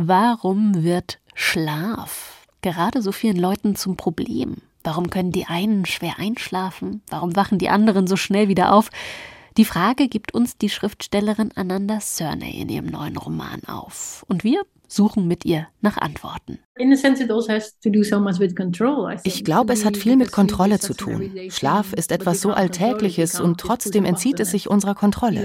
[0.00, 4.58] Warum wird Schlaf gerade so vielen Leuten zum Problem?
[4.84, 7.02] Warum können die einen schwer einschlafen?
[7.10, 8.90] Warum wachen die anderen so schnell wieder auf?
[9.56, 14.24] Die Frage gibt uns die Schriftstellerin Ananda Sernay in ihrem neuen Roman auf.
[14.28, 16.58] Und wir suchen mit ihr nach Antworten.
[19.06, 21.32] Also ich glaube, es hat viel mit Kontrolle zu tun.
[21.50, 25.42] Schlaf ist etwas so Alltägliches und trotzdem entzieht es sich unserer Kontrolle.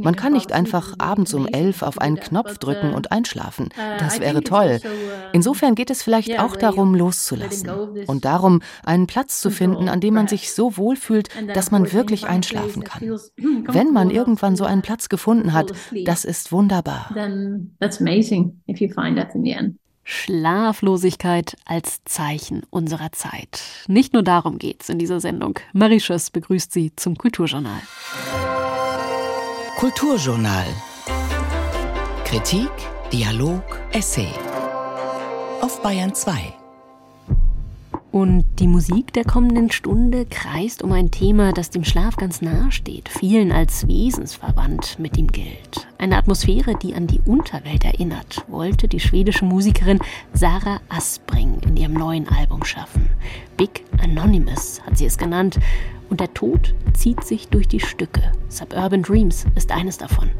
[0.00, 3.66] Man kann nicht einfach abends um elf auf einen Knopf drücken uh, und einschlafen.
[3.66, 4.80] Uh, das wäre toll.
[4.84, 4.88] Uh,
[5.32, 7.70] Insofern geht es vielleicht auch darum, loszulassen
[8.06, 12.26] und darum, einen Platz zu finden, an dem man sich so wohlfühlt, dass man wirklich
[12.26, 13.02] einschlafen kann.
[13.36, 15.72] Wenn man irgendwann so einen Platz gefunden hat,
[16.04, 17.10] das ist wunderbar.
[20.08, 23.60] Schlaflosigkeit als Zeichen unserer Zeit.
[23.88, 25.58] Nicht nur darum geht's in dieser Sendung.
[25.72, 27.80] Marie Schöss begrüßt Sie zum Kulturjournal.
[29.78, 30.66] Kulturjournal.
[32.24, 32.70] Kritik,
[33.12, 33.62] Dialog,
[33.92, 34.30] Essay.
[35.60, 36.55] Auf Bayern 2.
[38.16, 42.72] Und die Musik der kommenden Stunde kreist um ein Thema, das dem Schlaf ganz nahe
[42.72, 45.86] steht, vielen als wesensverwandt mit ihm gilt.
[45.98, 49.98] Eine Atmosphäre, die an die Unterwelt erinnert, wollte die schwedische Musikerin
[50.32, 53.10] Sarah Aspring in ihrem neuen Album schaffen.
[53.58, 55.58] Big Anonymous hat sie es genannt.
[56.08, 58.32] Und der Tod zieht sich durch die Stücke.
[58.48, 60.30] Suburban Dreams ist eines davon.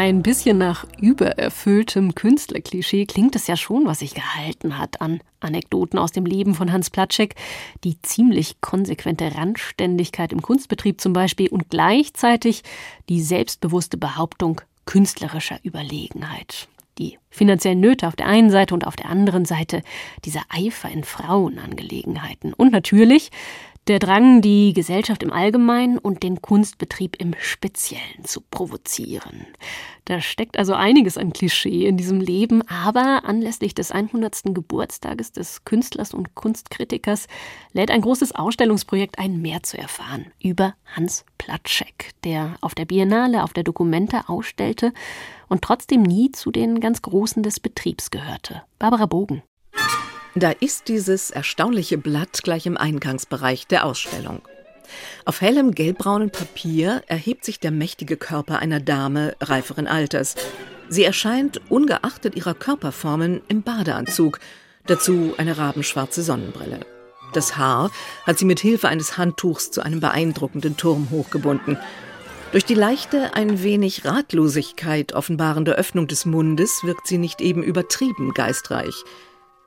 [0.00, 5.98] Ein bisschen nach übererfülltem Künstlerklischee klingt es ja schon, was sich gehalten hat an Anekdoten
[5.98, 7.34] aus dem Leben von Hans Platschek,
[7.84, 12.62] die ziemlich konsequente Randständigkeit im Kunstbetrieb zum Beispiel und gleichzeitig
[13.10, 16.66] die selbstbewusste Behauptung künstlerischer Überlegenheit.
[16.96, 19.82] Die finanziellen Nöte auf der einen Seite und auf der anderen Seite
[20.24, 22.54] dieser Eifer in Frauenangelegenheiten.
[22.54, 23.30] Und natürlich
[23.88, 29.46] der Drang, die Gesellschaft im Allgemeinen und den Kunstbetrieb im Speziellen zu provozieren.
[30.04, 34.54] Da steckt also einiges an Klischee in diesem Leben, aber anlässlich des 100.
[34.54, 37.26] Geburtstages des Künstlers und Kunstkritikers
[37.72, 43.42] lädt ein großes Ausstellungsprojekt ein, mehr zu erfahren über Hans Platschek, der auf der Biennale
[43.42, 44.92] auf der Dokumente ausstellte
[45.48, 48.62] und trotzdem nie zu den ganz Großen des Betriebs gehörte.
[48.78, 49.42] Barbara Bogen.
[50.34, 54.42] Da ist dieses erstaunliche Blatt gleich im Eingangsbereich der Ausstellung.
[55.24, 60.36] Auf hellem gelbbraunen Papier erhebt sich der mächtige Körper einer Dame reiferen Alters.
[60.88, 64.40] Sie erscheint ungeachtet ihrer Körperformen im Badeanzug,
[64.86, 66.80] dazu eine rabenschwarze Sonnenbrille.
[67.32, 67.90] Das Haar
[68.24, 71.78] hat sie mit Hilfe eines Handtuchs zu einem beeindruckenden Turm hochgebunden.
[72.50, 78.34] Durch die leichte, ein wenig Ratlosigkeit offenbarende Öffnung des Mundes wirkt sie nicht eben übertrieben
[78.34, 79.04] geistreich.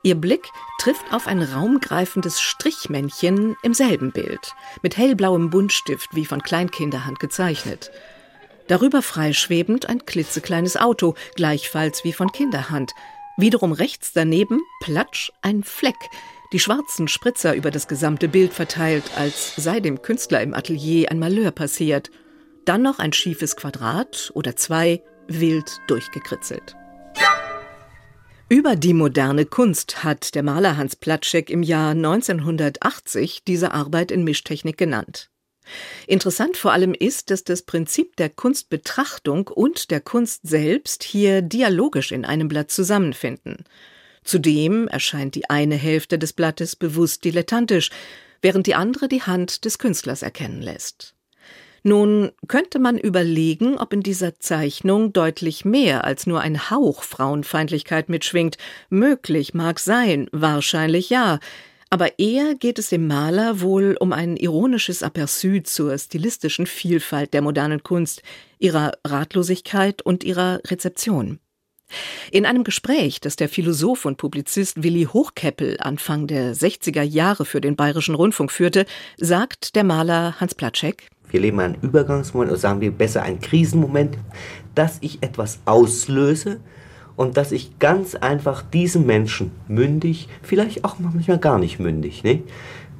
[0.04, 6.42] Ihr Blick trifft auf ein raumgreifendes Strichmännchen im selben Bild, mit hellblauem Buntstift wie von
[6.42, 7.90] Kleinkinderhand gezeichnet.
[8.66, 12.92] Darüber freischwebend ein klitzekleines Auto, gleichfalls wie von Kinderhand.
[13.38, 16.10] Wiederum rechts daneben, platsch, ein Fleck,
[16.52, 21.18] die schwarzen Spritzer über das gesamte Bild verteilt, als sei dem Künstler im Atelier ein
[21.18, 22.10] Malheur passiert.
[22.66, 26.76] Dann noch ein schiefes Quadrat oder zwei, wild durchgekritzelt.
[28.50, 34.22] Über die moderne Kunst hat der Maler Hans Platschek im Jahr 1980 diese Arbeit in
[34.22, 35.30] Mischtechnik genannt.
[36.06, 42.12] Interessant vor allem ist, dass das Prinzip der Kunstbetrachtung und der Kunst selbst hier dialogisch
[42.12, 43.64] in einem Blatt zusammenfinden.
[44.24, 47.88] Zudem erscheint die eine Hälfte des Blattes bewusst dilettantisch,
[48.42, 51.13] während die andere die Hand des Künstlers erkennen lässt.
[51.86, 58.08] Nun könnte man überlegen, ob in dieser Zeichnung deutlich mehr als nur ein Hauch Frauenfeindlichkeit
[58.08, 58.56] mitschwingt.
[58.88, 61.40] Möglich mag sein, wahrscheinlich ja.
[61.90, 67.42] Aber eher geht es dem Maler wohl um ein ironisches Aperçu zur stilistischen Vielfalt der
[67.42, 68.22] modernen Kunst,
[68.58, 71.38] ihrer Ratlosigkeit und ihrer Rezeption.
[72.30, 77.60] In einem Gespräch, das der Philosoph und Publizist Willi Hochkeppel Anfang der 60er Jahre für
[77.60, 78.86] den Bayerischen Rundfunk führte,
[79.18, 84.16] sagt der Maler Hans Platschek wir leben einen Übergangsmoment oder sagen wir besser einen Krisenmoment,
[84.76, 86.60] dass ich etwas auslöse
[87.16, 92.44] und dass ich ganz einfach diesem Menschen mündig, vielleicht auch manchmal gar nicht mündig, ne,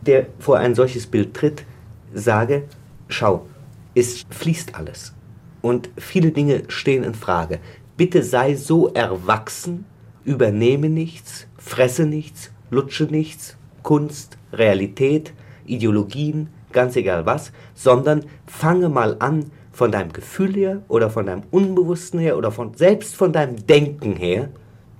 [0.03, 1.65] der vor ein solches Bild tritt,
[2.13, 2.65] sage,
[3.07, 3.47] schau,
[3.95, 5.15] es fließt alles
[5.63, 7.61] und viele Dinge stehen in Frage.
[7.97, 9.85] Bitte sei so erwachsen,
[10.25, 15.33] übernehme nichts, fresse nichts, lutsche nichts, Kunst, Realität,
[15.67, 21.43] Ideologien, ganz egal was, sondern fange mal an, von deinem Gefühl her oder von deinem
[21.51, 24.51] Unbewussten her oder von, selbst von deinem Denken her,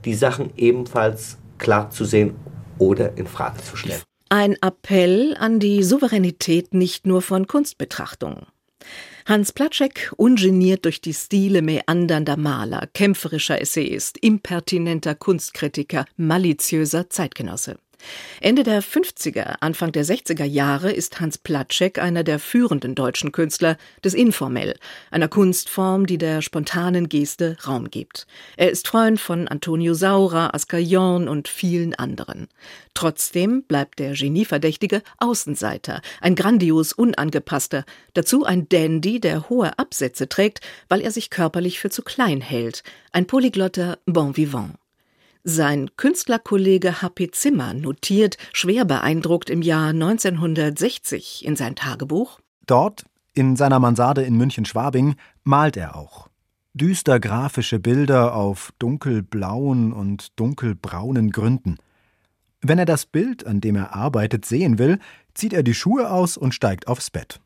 [0.05, 2.35] die Sachen ebenfalls klar zu sehen
[2.79, 4.03] oder in Frage zu stellen.
[4.29, 8.47] Ein Appell an die Souveränität nicht nur von Kunstbetrachtungen.
[9.27, 17.79] Hans Platschek, ungeniert durch die Stile meandernder Maler, kämpferischer Essayist, impertinenter Kunstkritiker, maliziöser Zeitgenosse.
[18.41, 23.77] Ende der 50er, Anfang der 60er Jahre ist Hans Platschek einer der führenden deutschen Künstler
[24.05, 24.75] des Informell,
[25.11, 28.27] einer Kunstform, die der spontanen Geste Raum gibt.
[28.57, 32.49] Er ist Freund von Antonio Saura, Asker Jorn und vielen anderen.
[32.95, 37.85] Trotzdem bleibt der Genieverdächtige Außenseiter, ein grandios unangepasster,
[38.15, 42.83] dazu ein Dandy, der hohe Absätze trägt, weil er sich körperlich für zu klein hält,
[43.13, 44.77] ein polyglotter Bon vivant.
[45.47, 47.31] Sein Künstlerkollege H.P.
[47.33, 52.41] Zimmer notiert, schwer beeindruckt im Jahr 1960 in sein Tagebuch.
[52.65, 56.31] Dort, in seiner Mansarde in München-Schwabing, malt er auch.
[56.73, 61.77] Düster grafische Bilder auf dunkelblauen und dunkelbraunen Gründen.
[62.63, 64.99] Wenn er das Bild, an dem er arbeitet, sehen will,
[65.35, 67.43] zieht er die Schuhe aus und steigt aufs Bett.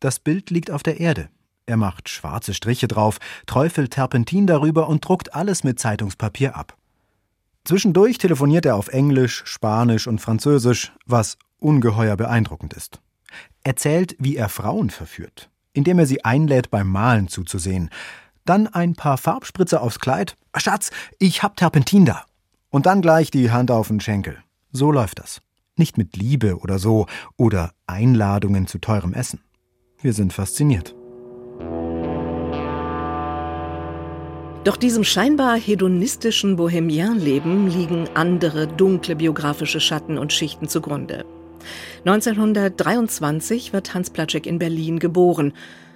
[0.00, 1.28] Das Bild liegt auf der Erde.
[1.64, 6.76] Er macht schwarze Striche drauf, träufelt Terpentin darüber und druckt alles mit Zeitungspapier ab.
[7.66, 13.00] Zwischendurch telefoniert er auf Englisch, Spanisch und Französisch, was ungeheuer beeindruckend ist.
[13.64, 17.90] Erzählt, wie er Frauen verführt, indem er sie einlädt, beim Malen zuzusehen.
[18.44, 20.36] Dann ein paar Farbspritzer aufs Kleid.
[20.56, 22.22] Schatz, ich hab Terpentin da.
[22.70, 24.38] Und dann gleich die Hand auf den Schenkel.
[24.70, 25.42] So läuft das.
[25.76, 27.06] Nicht mit Liebe oder so
[27.36, 29.40] oder Einladungen zu teurem Essen.
[30.00, 30.95] Wir sind fasziniert.
[34.66, 41.24] Doch diesem scheinbar hedonistischen Bohemienleben liegen andere dunkle biografische Schatten und Schichten zugrunde.
[42.04, 45.52] 1923 wird Hans Platschek in Berlin geboren.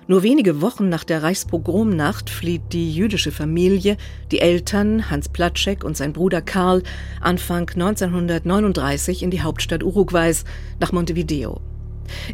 [0.06, 3.96] Nur wenige Wochen nach der Reichspogromnacht flieht die jüdische Familie,
[4.30, 6.84] die Eltern Hans Platschek und sein Bruder Karl,
[7.20, 10.44] Anfang 1939 in die Hauptstadt Uruguays
[10.78, 11.60] nach Montevideo.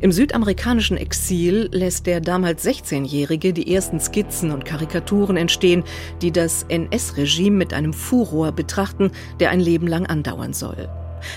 [0.01, 5.85] Im südamerikanischen Exil lässt der damals 16-Jährige die ersten Skizzen und Karikaturen entstehen,
[6.23, 10.89] die das NS-Regime mit einem Furor betrachten, der ein Leben lang andauern soll.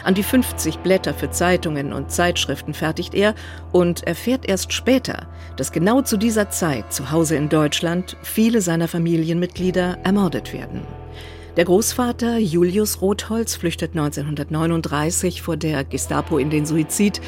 [0.03, 3.35] An die 50 Blätter für Zeitungen und Zeitschriften fertigt er
[3.71, 8.87] und erfährt erst später, dass genau zu dieser Zeit zu Hause in Deutschland viele seiner
[8.87, 10.81] Familienmitglieder ermordet werden.
[11.57, 17.19] Der Großvater Julius Rotholz flüchtet 1939 vor der Gestapo in den Suizid.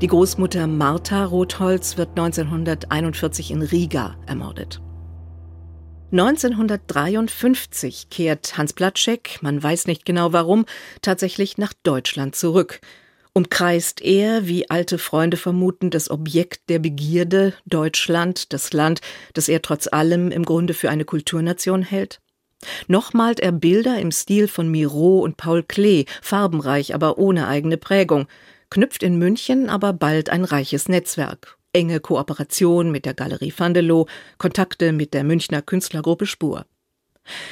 [0.00, 4.80] Die Großmutter Martha Rotholz wird 1941 in Riga ermordet.
[6.12, 10.66] 1953 kehrt Hans Platschek, man weiß nicht genau warum,
[11.02, 12.80] tatsächlich nach Deutschland zurück.
[13.32, 19.00] Umkreist er, wie alte Freunde vermuten, das Objekt der Begierde, Deutschland, das Land,
[19.34, 22.20] das er trotz allem im Grunde für eine Kulturnation hält?
[22.86, 27.78] Noch malt er Bilder im Stil von Miro und Paul Klee, farbenreich, aber ohne eigene
[27.78, 28.28] Prägung,
[28.70, 34.06] knüpft in München aber bald ein reiches Netzwerk enge Kooperation mit der Galerie Vandelow,
[34.38, 36.66] Kontakte mit der Münchner Künstlergruppe Spur.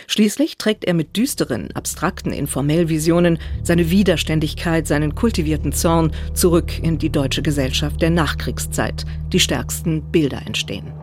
[0.07, 7.11] Schließlich trägt er mit düsteren, abstrakten Informellvisionen seine Widerständigkeit, seinen kultivierten Zorn zurück in die
[7.11, 9.05] deutsche Gesellschaft der Nachkriegszeit.
[9.33, 10.95] Die stärksten Bilder entstehen.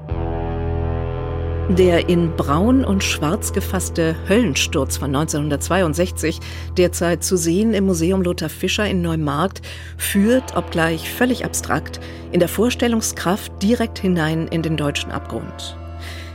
[1.69, 6.41] Der in braun und schwarz gefasste Höllensturz von 1962,
[6.77, 9.61] derzeit zu sehen im Museum Lothar Fischer in Neumarkt,
[9.97, 12.01] führt, obgleich völlig abstrakt,
[12.33, 15.77] in der Vorstellungskraft direkt hinein in den deutschen Abgrund.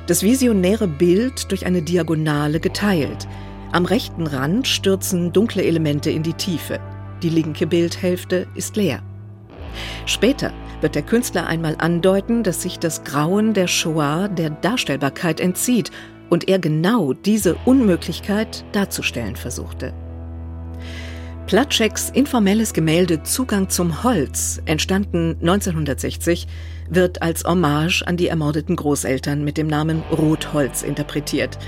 [0.06, 3.28] Das visionäre Bild durch eine Diagonale geteilt.
[3.70, 6.80] Am rechten Rand stürzen dunkle Elemente in die Tiefe.
[7.22, 9.02] Die linke Bildhälfte ist leer.
[10.06, 15.90] Später wird der Künstler einmal andeuten, dass sich das Grauen der Shoah der Darstellbarkeit entzieht
[16.30, 19.92] und er genau diese Unmöglichkeit darzustellen versuchte.
[21.46, 26.46] Platscheks informelles Gemälde Zugang zum Holz, entstanden 1960,
[26.90, 31.58] wird als Hommage an die ermordeten Großeltern mit dem Namen Rotholz interpretiert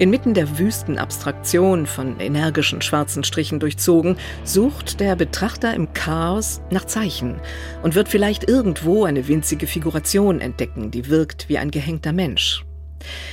[0.00, 6.86] Inmitten der wüsten Abstraktion von energischen schwarzen Strichen durchzogen, sucht der Betrachter im Chaos nach
[6.86, 7.38] Zeichen
[7.82, 12.64] und wird vielleicht irgendwo eine winzige Figuration entdecken, die wirkt wie ein gehängter Mensch.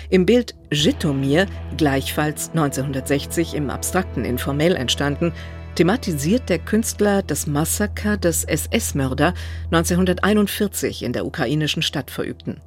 [0.10, 1.46] Im Bild Jitomir,
[1.78, 5.32] gleichfalls 1960 im abstrakten Informell entstanden,
[5.76, 9.36] thematisiert der Künstler das Massaker des SS-Mörder
[9.72, 12.60] 1941 in der ukrainischen Stadt verübten.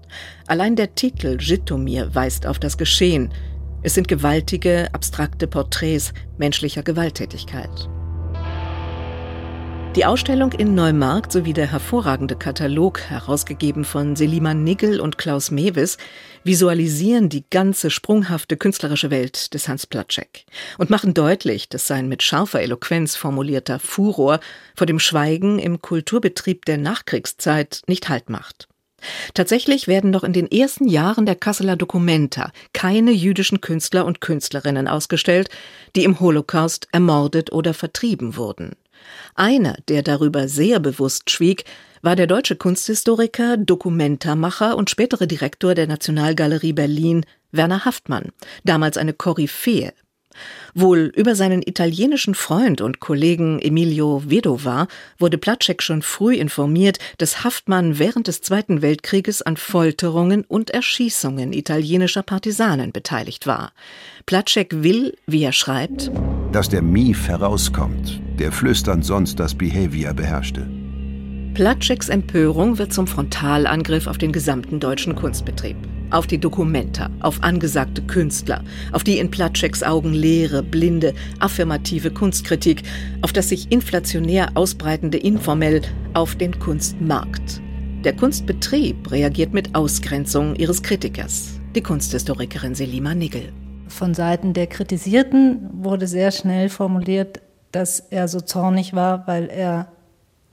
[0.46, 3.30] Allein der Titel Jitomir weist auf das Geschehen,
[3.82, 7.88] es sind gewaltige, abstrakte Porträts menschlicher Gewalttätigkeit.
[9.96, 15.98] Die Ausstellung in Neumarkt sowie der hervorragende Katalog, herausgegeben von Seliman Nigel und Klaus Mewis,
[16.44, 20.44] visualisieren die ganze sprunghafte künstlerische Welt des Hans Platschek
[20.78, 24.38] und machen deutlich, dass sein mit scharfer Eloquenz formulierter Furor
[24.76, 28.69] vor dem Schweigen im Kulturbetrieb der Nachkriegszeit nicht Halt macht.
[29.34, 34.88] Tatsächlich werden noch in den ersten Jahren der Kasseler Documenta keine jüdischen Künstler und Künstlerinnen
[34.88, 35.48] ausgestellt,
[35.96, 38.72] die im Holocaust ermordet oder vertrieben wurden.
[39.34, 41.64] Einer, der darüber sehr bewusst schwieg,
[42.02, 48.30] war der deutsche Kunsthistoriker, Dokumentarmacher und spätere Direktor der Nationalgalerie Berlin, Werner Haftmann,
[48.64, 49.92] damals eine Koryphäe
[50.74, 54.86] Wohl über seinen italienischen Freund und Kollegen Emilio Vedova
[55.18, 61.52] wurde Platschek schon früh informiert, dass Haftmann während des Zweiten Weltkrieges an Folterungen und Erschießungen
[61.52, 63.72] italienischer Partisanen beteiligt war.
[64.26, 66.10] Platschek will, wie er schreibt,
[66.52, 70.79] dass der Mief herauskommt, der flüsternd sonst das Behavior beherrschte.
[71.54, 75.76] Platscheks Empörung wird zum Frontalangriff auf den gesamten deutschen Kunstbetrieb
[76.10, 82.82] auf die Dokumenta, auf angesagte Künstler, auf die in Platscheks Augen leere, blinde, affirmative Kunstkritik,
[83.22, 85.82] auf das sich inflationär ausbreitende Informell,
[86.14, 87.60] auf den Kunstmarkt.
[88.04, 93.52] Der Kunstbetrieb reagiert mit Ausgrenzung ihres Kritikers, die Kunsthistorikerin Selima Nigel.
[93.88, 97.40] Von Seiten der Kritisierten wurde sehr schnell formuliert,
[97.72, 99.92] dass er so zornig war, weil er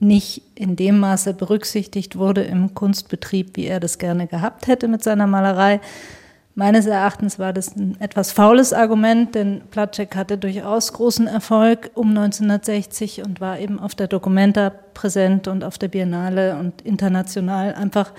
[0.00, 5.02] nicht in dem Maße berücksichtigt wurde im Kunstbetrieb, wie er das gerne gehabt hätte mit
[5.02, 5.80] seiner Malerei.
[6.54, 12.08] Meines Erachtens war das ein etwas faules Argument, denn Platschek hatte durchaus großen Erfolg um
[12.08, 18.12] 1960 und war eben auf der Documenta präsent und auf der Biennale und international einfach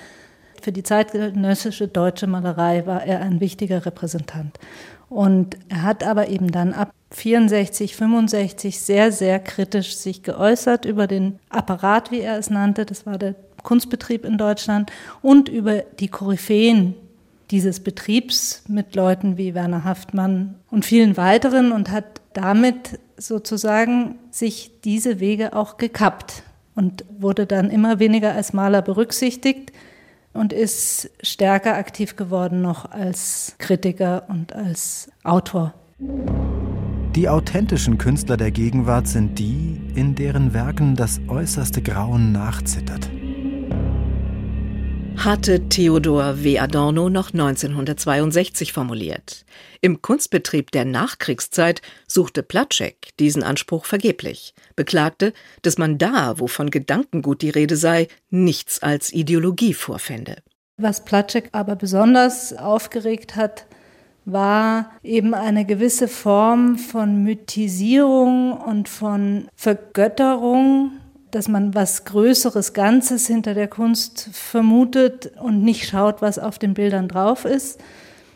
[0.62, 4.58] für die zeitgenössische deutsche Malerei war er ein wichtiger Repräsentant.
[5.10, 11.08] Und er hat aber eben dann ab 64, 65 sehr, sehr kritisch sich geäußert über
[11.08, 12.86] den Apparat, wie er es nannte.
[12.86, 16.96] Das war der Kunstbetrieb in Deutschland und über die Koryphäen
[17.52, 24.72] dieses Betriebs mit Leuten wie Werner Haftmann und vielen weiteren und hat damit sozusagen sich
[24.84, 26.44] diese Wege auch gekappt
[26.76, 29.72] und wurde dann immer weniger als Maler berücksichtigt
[30.34, 35.74] und ist stärker aktiv geworden noch als Kritiker und als Autor.
[37.16, 43.10] Die authentischen Künstler der Gegenwart sind die, in deren Werken das äußerste Grauen nachzittert
[45.26, 46.60] hatte Theodor W.
[46.60, 49.46] Adorno noch 1962 formuliert.
[49.82, 56.72] Im Kunstbetrieb der Nachkriegszeit suchte Platschek diesen Anspruch vergeblich, beklagte, dass man da, wo von
[56.72, 60.38] Gedankengut die Rede sei, nichts als Ideologie vorfände.
[60.78, 63.66] Was Platschek aber besonders aufgeregt hat,
[64.26, 70.92] war eben eine gewisse Form von Mythisierung und von Vergötterung
[71.32, 76.74] dass man was Größeres Ganzes hinter der Kunst vermutet und nicht schaut, was auf den
[76.74, 77.80] Bildern drauf ist.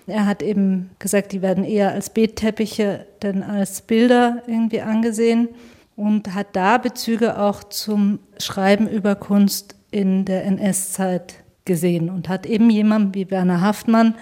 [0.05, 5.49] Er hat eben gesagt, die werden eher als Betteppiche denn als Bilder irgendwie angesehen
[5.95, 11.35] und hat da Bezüge auch zum Schreiben über Kunst in der NS-Zeit
[11.65, 14.15] gesehen und hat eben jemandem wie Werner Haftmann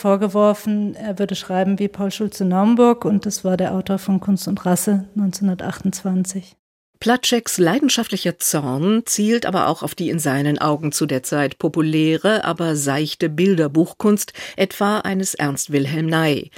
[0.00, 4.64] vorgeworfen, er würde schreiben wie Paul Schulze-Naumburg und das war der Autor von Kunst und
[4.64, 6.56] Rasse 1928.
[7.00, 12.44] Platscheks leidenschaftlicher Zorn zielt aber auch auf die in seinen Augen zu der Zeit populäre,
[12.44, 16.50] aber seichte Bilderbuchkunst, etwa eines Ernst Wilhelm Ney.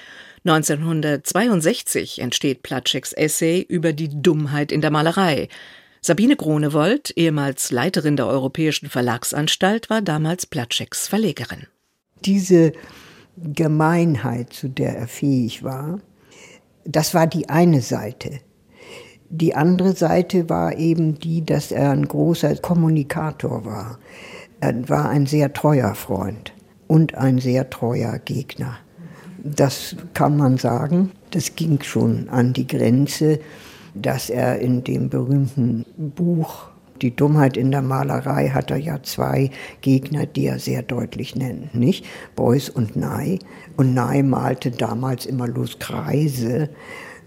[0.47, 5.49] 1962 entsteht Platscheks Essay über die Dummheit in der Malerei.
[6.01, 11.67] Sabine Gronewold, ehemals Leiterin der Europäischen Verlagsanstalt, war damals Platscheks Verlegerin.
[12.25, 12.73] Diese
[13.43, 16.01] Gemeinheit, zu der er fähig war,
[16.85, 18.41] das war die eine Seite.
[19.29, 23.99] Die andere Seite war eben die, dass er ein großer Kommunikator war.
[24.61, 26.53] Er war ein sehr treuer Freund
[26.89, 28.79] und ein sehr treuer Gegner.
[29.43, 31.13] Das kann man sagen.
[31.31, 33.39] Das ging schon an die Grenze,
[33.95, 36.70] dass er in dem berühmten Buch
[37.03, 41.75] die Dummheit in der Malerei hat er ja zwei Gegner, die er sehr deutlich nennt,
[41.75, 42.05] nicht?
[42.37, 43.39] Beuys und Ney.
[43.77, 46.71] Und Ney malte damals immer los Kreise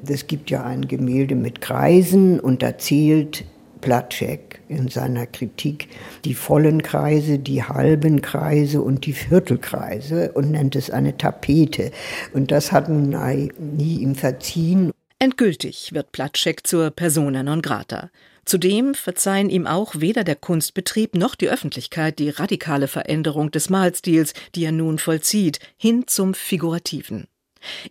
[0.09, 3.45] es gibt ja ein Gemälde mit Kreisen und da zählt
[3.81, 5.89] Platschek in seiner Kritik
[6.23, 11.91] die vollen Kreise, die halben Kreise und die Viertelkreise und nennt es eine Tapete.
[12.33, 14.91] Und das hat Ney nie ihm verziehen.
[15.19, 18.09] Endgültig wird Platschek zur Persona non grata.
[18.45, 24.33] Zudem verzeihen ihm auch weder der Kunstbetrieb noch die Öffentlichkeit die radikale Veränderung des Malstils,
[24.53, 27.27] die er nun vollzieht, hin zum Figurativen.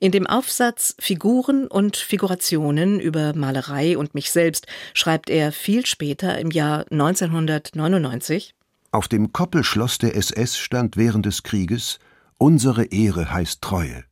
[0.01, 6.39] In dem Aufsatz Figuren und Figurationen über Malerei und mich selbst schreibt er viel später
[6.39, 8.55] im Jahr 1999
[8.91, 11.99] Auf dem Koppelschloss der SS stand während des Krieges
[12.37, 14.05] Unsere Ehre heißt Treue.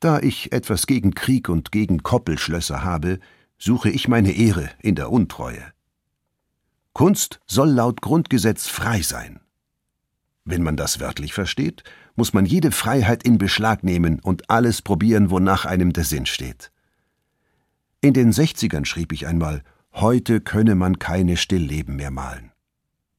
[0.00, 3.18] Da ich etwas gegen Krieg und gegen Koppelschlösser habe,
[3.58, 5.72] suche ich meine Ehre in der Untreue.
[6.92, 9.40] Kunst soll laut Grundgesetz frei sein.
[10.44, 11.82] Wenn man das wörtlich versteht,
[12.14, 16.70] muss man jede Freiheit in Beschlag nehmen und alles probieren, wonach einem der Sinn steht.
[18.00, 22.52] In den Sechzigern schrieb ich einmal, heute könne man keine Stillleben mehr malen.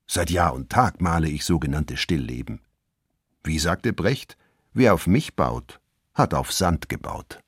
[0.07, 2.61] Seit Jahr und Tag male ich sogenannte Stillleben.
[3.43, 4.37] Wie sagte Brecht,
[4.73, 5.81] wer auf mich baut,
[6.13, 7.39] hat auf Sand gebaut.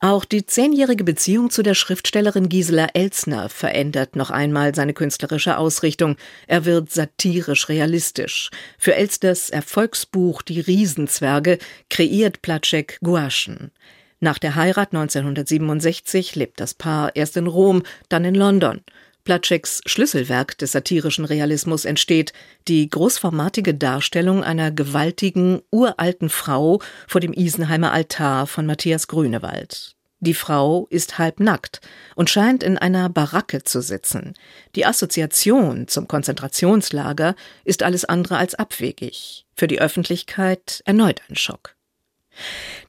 [0.00, 6.16] Auch die zehnjährige Beziehung zu der Schriftstellerin Gisela Elzner verändert noch einmal seine künstlerische Ausrichtung.
[6.46, 8.50] Er wird satirisch realistisch.
[8.78, 11.58] Für Elsters Erfolgsbuch Die Riesenzwerge
[11.90, 13.72] kreiert Platschek Gouachen.
[14.20, 18.82] Nach der Heirat 1967 lebt das Paar erst in Rom, dann in London.
[19.28, 22.32] Platscheks Schlüsselwerk des satirischen Realismus entsteht,
[22.66, 29.96] die großformatige Darstellung einer gewaltigen, uralten Frau vor dem Isenheimer Altar von Matthias Grünewald.
[30.20, 31.82] Die Frau ist halb nackt
[32.16, 34.32] und scheint in einer Baracke zu sitzen.
[34.74, 39.44] Die Assoziation zum Konzentrationslager ist alles andere als abwegig.
[39.54, 41.76] Für die Öffentlichkeit erneut ein Schock.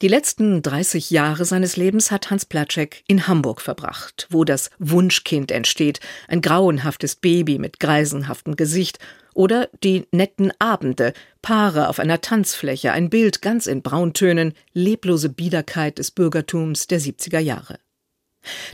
[0.02, 5.52] Die letzten 30 Jahre seines Lebens hat Hans Platschek in Hamburg verbracht, wo das Wunschkind
[5.52, 9.00] entsteht, ein grauenhaftes Baby mit greisenhaftem Gesicht,
[9.34, 15.98] oder die netten Abende, Paare auf einer Tanzfläche, ein Bild ganz in Brauntönen, leblose Biederkeit
[15.98, 17.80] des Bürgertums der 70er Jahre.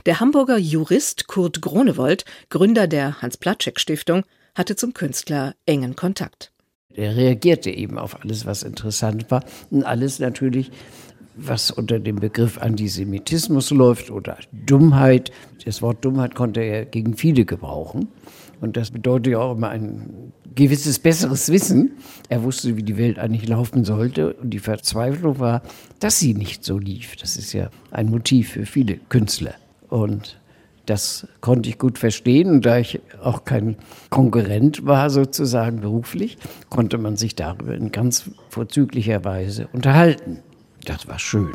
[0.06, 6.52] Der Hamburger Jurist Kurt Gronewold, Gründer der Hans-Platschek-Stiftung, hatte zum Künstler engen Kontakt.
[6.96, 9.44] Er reagierte eben auf alles, was interessant war.
[9.70, 10.70] Und alles natürlich,
[11.36, 15.30] was unter dem Begriff Antisemitismus läuft oder Dummheit.
[15.64, 18.08] Das Wort Dummheit konnte er gegen viele gebrauchen.
[18.60, 21.92] Und das bedeutet ja auch immer ein gewisses besseres Wissen.
[22.30, 24.32] Er wusste, wie die Welt eigentlich laufen sollte.
[24.32, 25.62] Und die Verzweiflung war,
[26.00, 27.16] dass sie nicht so lief.
[27.16, 29.54] Das ist ja ein Motiv für viele Künstler.
[29.90, 30.38] Und
[30.86, 32.50] das konnte ich gut verstehen.
[32.50, 33.76] Und da ich auch kein
[34.10, 36.38] Konkurrent war, sozusagen beruflich,
[36.70, 40.42] konnte man sich darüber in ganz vorzüglicher Weise unterhalten.
[40.84, 41.52] Das war schön.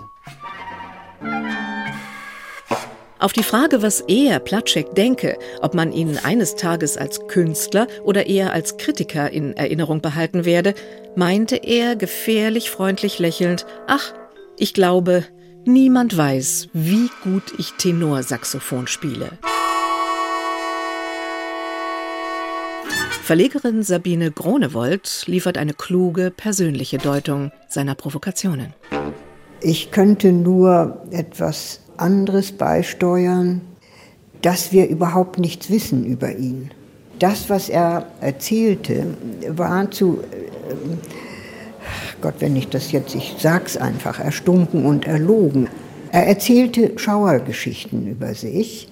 [3.22, 8.26] Auf die Frage, was er, Platschek, denke, ob man ihn eines Tages als Künstler oder
[8.26, 10.74] eher als Kritiker in Erinnerung behalten werde,
[11.16, 14.14] meinte er gefährlich freundlich lächelnd, ach,
[14.58, 15.24] ich glaube,
[15.66, 19.32] niemand weiß, wie gut ich Tenorsaxophon spiele.
[23.24, 28.74] Verlegerin Sabine Gronewold liefert eine kluge, persönliche Deutung seiner Provokationen.
[29.62, 33.62] Ich könnte nur etwas anderes beisteuern,
[34.42, 36.72] dass wir überhaupt nichts wissen über ihn.
[37.20, 39.06] Das, was er erzählte,
[39.48, 41.31] war zu, äh,
[42.22, 45.68] Gott, wenn ich das jetzt, ich sag's einfach, erstunken und erlogen.
[46.12, 48.90] Er erzählte Schauergeschichten über sich,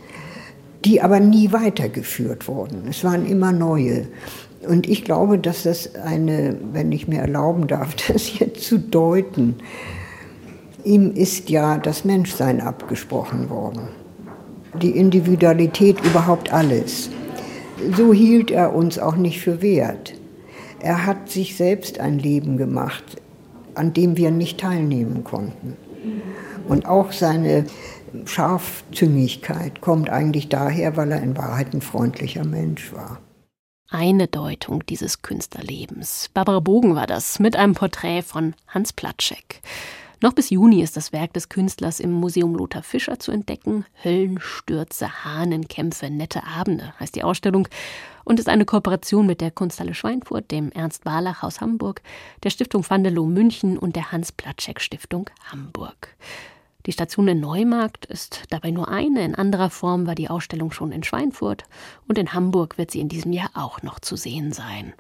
[0.86, 2.84] die aber nie weitergeführt wurden.
[2.90, 4.08] Es waren immer neue.
[4.68, 9.56] Und ich glaube, dass das eine, wenn ich mir erlauben darf, das jetzt zu deuten,
[10.86, 13.90] Ihm ist ja das Menschsein abgesprochen worden.
[14.82, 17.10] Die Individualität überhaupt alles.
[17.98, 20.14] So hielt er uns auch nicht für wert.
[20.82, 23.04] Er hat sich selbst ein Leben gemacht,
[23.76, 25.78] an dem wir nicht teilnehmen konnten.
[26.68, 27.66] Und auch seine
[28.26, 33.20] Scharfzüngigkeit kommt eigentlich daher, weil er in Wahrheit ein freundlicher Mensch war.
[33.90, 36.30] Eine Deutung dieses Künstlerlebens.
[36.34, 39.62] Barbara Bogen war das mit einem Porträt von Hans Platschek.
[40.22, 43.86] Noch bis Juni ist das Werk des Künstlers im Museum Lothar Fischer zu entdecken.
[44.04, 47.68] Höllenstürze, Hahnenkämpfe, nette Abende heißt die Ausstellung
[48.30, 52.04] und ist eine Kooperation mit der Kunsthalle Schweinfurt, dem Ernst Barlach Haus Hamburg,
[52.44, 56.16] der Stiftung Vandelow München und der Hans Platschek Stiftung Hamburg.
[56.86, 59.26] Die Station in Neumarkt ist dabei nur eine.
[59.26, 61.64] In anderer Form war die Ausstellung schon in Schweinfurt
[62.08, 64.94] und in Hamburg wird sie in diesem Jahr auch noch zu sehen sein.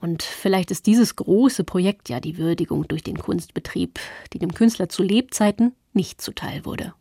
[0.00, 3.98] Und vielleicht ist dieses große Projekt ja die Würdigung durch den Kunstbetrieb,
[4.32, 6.94] die dem Künstler zu Lebzeiten nicht zuteil wurde.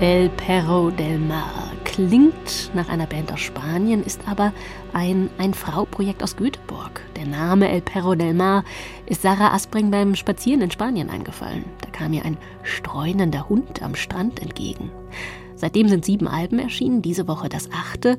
[0.00, 4.52] El Perro del Mar klingt nach einer Band aus Spanien, ist aber
[4.92, 7.00] ein Ein-Frau-Projekt aus Göteborg.
[7.16, 8.62] Der Name El Perro del Mar
[9.06, 11.64] ist Sarah Aspring beim Spazieren in Spanien eingefallen.
[11.80, 14.92] Da kam ihr ein streunender Hund am Strand entgegen.
[15.56, 18.18] Seitdem sind sieben Alben erschienen, diese Woche das achte.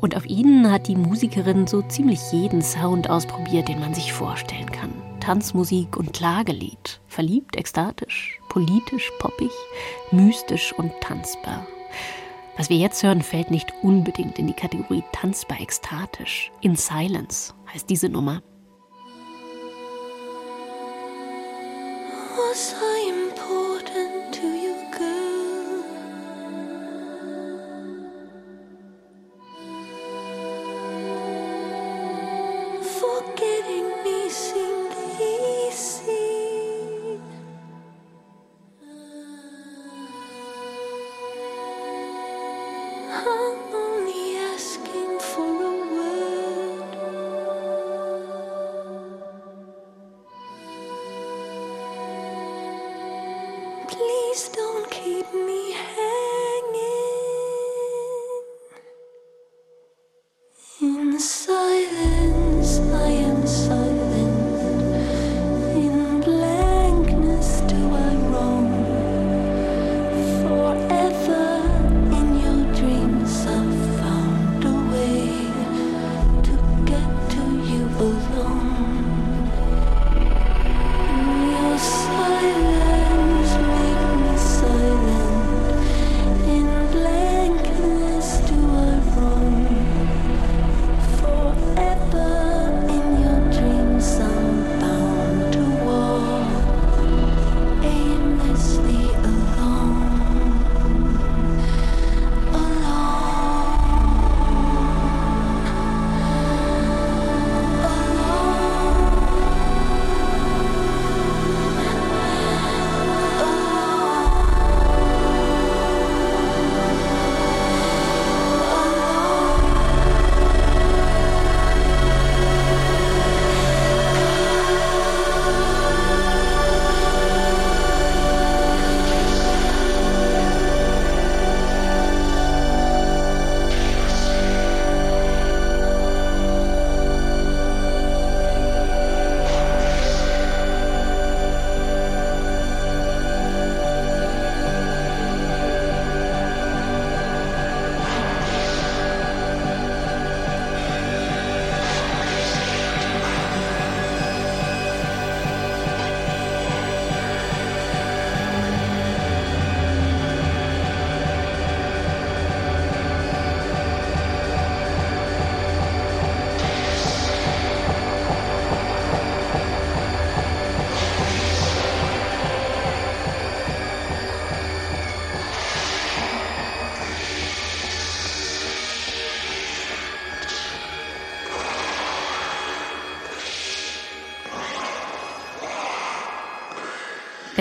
[0.00, 4.70] Und auf ihnen hat die Musikerin so ziemlich jeden Sound ausprobiert, den man sich vorstellen
[4.70, 4.92] kann.
[5.20, 7.00] Tanzmusik und Klagelied.
[7.08, 9.50] Verliebt, ekstatisch, politisch, poppig,
[10.12, 11.66] mystisch und tanzbar.
[12.58, 16.50] Was wir jetzt hören, fällt nicht unbedingt in die Kategorie tanzbar ekstatisch.
[16.60, 18.42] In Silence heißt diese Nummer.
[22.36, 23.67] Was I important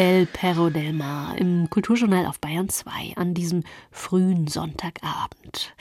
[0.08, 5.76] El Perro del Mar im Kulturjournal auf Bayern 2 an diesem frühen Sonntagabend.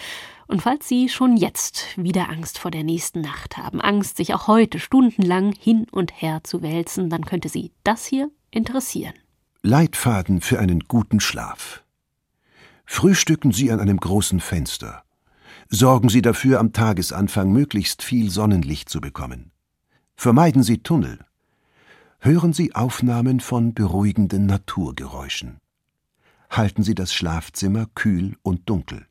[0.48, 4.48] Und falls Sie schon jetzt wieder Angst vor der nächsten Nacht haben, Angst, sich auch
[4.48, 9.14] heute stundenlang hin und her zu wälzen, dann könnte Sie das hier interessieren.
[9.62, 11.84] Leitfaden für einen guten Schlaf.
[12.84, 15.04] Frühstücken Sie an einem großen Fenster.
[15.68, 19.52] Sorgen Sie dafür, am Tagesanfang möglichst viel Sonnenlicht zu bekommen.
[20.16, 21.25] Vermeiden Sie Tunnel.
[22.18, 25.60] Hören Sie Aufnahmen von beruhigenden Naturgeräuschen.
[26.50, 29.06] Halten Sie das Schlafzimmer kühl und dunkel.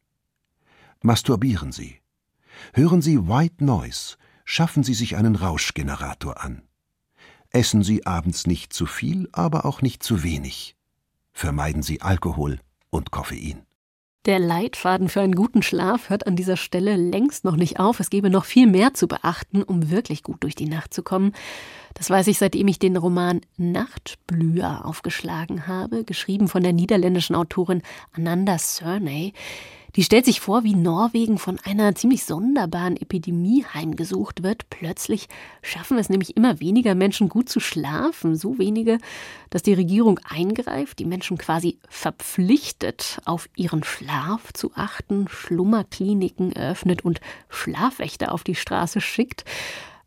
[1.02, 2.02] Masturbieren Sie.
[2.74, 6.64] Hören Sie White Noise, schaffen Sie sich einen Rauschgenerator an.
[7.52, 10.76] Essen Sie abends nicht zu viel, aber auch nicht zu wenig.
[11.32, 13.66] Vermeiden Sie Alkohol und Koffein.
[14.26, 18.00] Der Leitfaden für einen guten Schlaf hört an dieser Stelle längst noch nicht auf.
[18.00, 21.34] Es gäbe noch viel mehr zu beachten, um wirklich gut durch die Nacht zu kommen.
[21.94, 27.84] Das weiß ich, seitdem ich den Roman Nachtblüher aufgeschlagen habe, geschrieben von der niederländischen Autorin
[28.14, 29.34] Ananda Sernay.
[29.96, 34.70] Die stellt sich vor, wie Norwegen von einer ziemlich sonderbaren Epidemie heimgesucht wird.
[34.70, 35.30] Plötzlich
[35.62, 38.36] schaffen es nämlich immer weniger Menschen gut zu schlafen.
[38.36, 38.98] So wenige,
[39.52, 47.06] dass die Regierung eingreift, die Menschen quasi verpflichtet, auf ihren Schlaf zu achten, Schlummerkliniken eröffnet
[47.06, 49.46] und Schlafwächter auf die Straße schickt.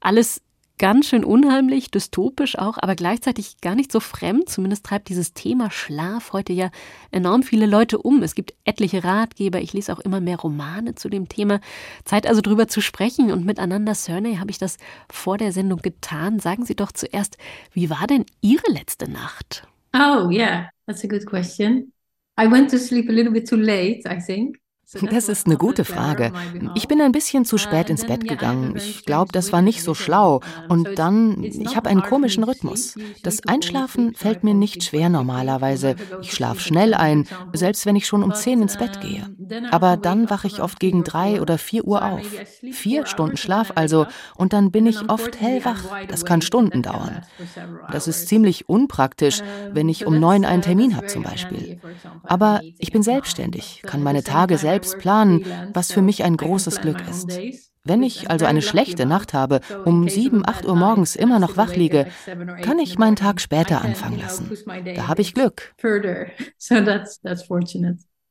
[0.01, 0.43] Alles
[0.79, 4.49] ganz schön unheimlich, dystopisch auch, aber gleichzeitig gar nicht so fremd.
[4.49, 6.71] Zumindest treibt dieses Thema Schlaf heute ja
[7.11, 8.23] enorm viele Leute um.
[8.23, 11.61] Es gibt etliche Ratgeber, ich lese auch immer mehr Romane zu dem Thema.
[12.05, 14.79] Zeit also drüber zu sprechen und miteinander, Surney, habe ich das
[15.11, 16.39] vor der Sendung getan.
[16.39, 17.37] Sagen Sie doch zuerst,
[17.73, 19.67] wie war denn Ihre letzte Nacht?
[19.95, 21.93] Oh, yeah, that's a good question.
[22.39, 24.59] I went to sleep a little bit too late, I think.
[24.91, 26.33] Das ist eine gute Frage.
[26.75, 28.75] Ich bin ein bisschen zu spät ins Bett gegangen.
[28.75, 30.41] Ich glaube, das war nicht so schlau.
[30.69, 32.95] Und dann, ich habe einen komischen Rhythmus.
[33.23, 35.95] Das Einschlafen fällt mir nicht schwer normalerweise.
[36.23, 39.29] Ich schlafe schnell ein, selbst wenn ich schon um zehn ins Bett gehe.
[39.71, 42.27] Aber dann wache ich oft gegen drei oder vier Uhr auf.
[42.73, 44.07] Vier Stunden Schlaf also.
[44.37, 45.85] Und dann bin ich oft hellwach.
[46.09, 47.27] Das kann Stunden dauern.
[47.93, 51.79] Das ist ziemlich unpraktisch, wenn ich um neun einen Termin habe zum Beispiel.
[52.23, 56.81] Aber ich bin selbstständig, kann meine Tage selbst selbst planen, was für mich ein großes
[56.81, 57.39] Glück ist.
[57.85, 61.75] Wenn ich also eine schlechte Nacht habe, um 7, 8 Uhr morgens immer noch wach
[61.75, 62.07] liege,
[62.63, 64.51] kann ich meinen Tag später anfangen lassen.
[64.95, 65.75] Da habe ich Glück.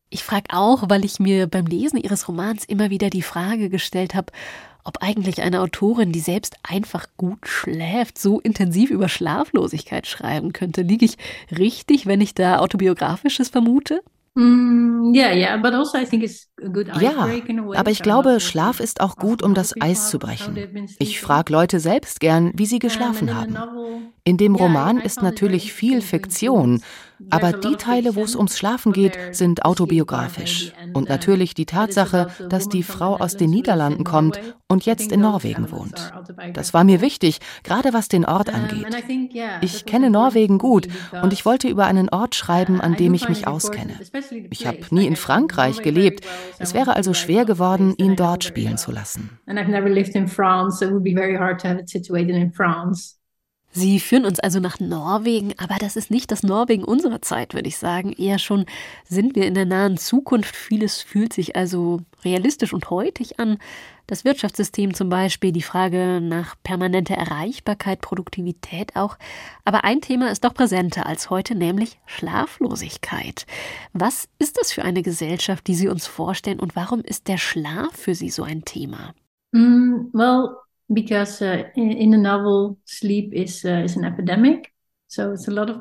[0.10, 4.16] Ich frage auch, weil ich mir beim Lesen Ihres Romans immer wieder die Frage gestellt
[4.16, 4.32] habe,
[4.86, 10.82] ob eigentlich eine Autorin, die selbst einfach gut schläft, so intensiv über Schlaflosigkeit schreiben könnte.
[10.82, 11.18] Liege ich
[11.52, 14.02] richtig, wenn ich da autobiografisches vermute?
[14.38, 15.32] Mm, ja,
[17.76, 20.86] aber ich glaube, Schlaf ist auch gut, um das Eis zu brechen.
[21.00, 23.58] Ich frage Leute selbst gern, wie sie geschlafen haben.
[24.24, 26.84] In dem Roman ist natürlich viel Fiktion,
[27.30, 30.74] aber die Teile, wo es ums Schlafen geht, sind autobiografisch.
[30.94, 35.72] Und natürlich die Tatsache, dass die Frau aus den Niederlanden kommt und jetzt in Norwegen
[35.72, 36.14] wohnt.
[36.54, 38.88] Das war mir wichtig, gerade was den Ort angeht.
[39.62, 40.88] Ich kenne Norwegen gut
[41.22, 43.94] und ich wollte über einen Ort schreiben, an dem ich mich auskenne.
[44.50, 46.26] Ich habe nie in Frankreich gelebt.
[46.60, 49.40] Es wäre also schwer geworden, ihn dort spielen zu lassen.
[49.48, 51.90] And I've never lived in France, so it would be very hard to have it
[51.90, 53.17] situated in France.
[53.78, 57.68] Sie führen uns also nach Norwegen, aber das ist nicht das Norwegen unserer Zeit, würde
[57.68, 58.12] ich sagen.
[58.12, 58.66] Eher schon
[59.08, 60.56] sind wir in der nahen Zukunft.
[60.56, 63.60] Vieles fühlt sich also realistisch und heutig an.
[64.08, 69.16] Das Wirtschaftssystem zum Beispiel, die Frage nach permanenter Erreichbarkeit, Produktivität auch.
[69.64, 73.46] Aber ein Thema ist doch präsenter als heute, nämlich Schlaflosigkeit.
[73.94, 77.92] Was ist das für eine Gesellschaft, die Sie uns vorstellen und warum ist der Schlaf
[77.92, 79.14] für Sie so ein Thema?
[79.52, 80.56] Mm, well,
[80.92, 84.72] because uh, in, in the novel sleep is uh, is an epidemic.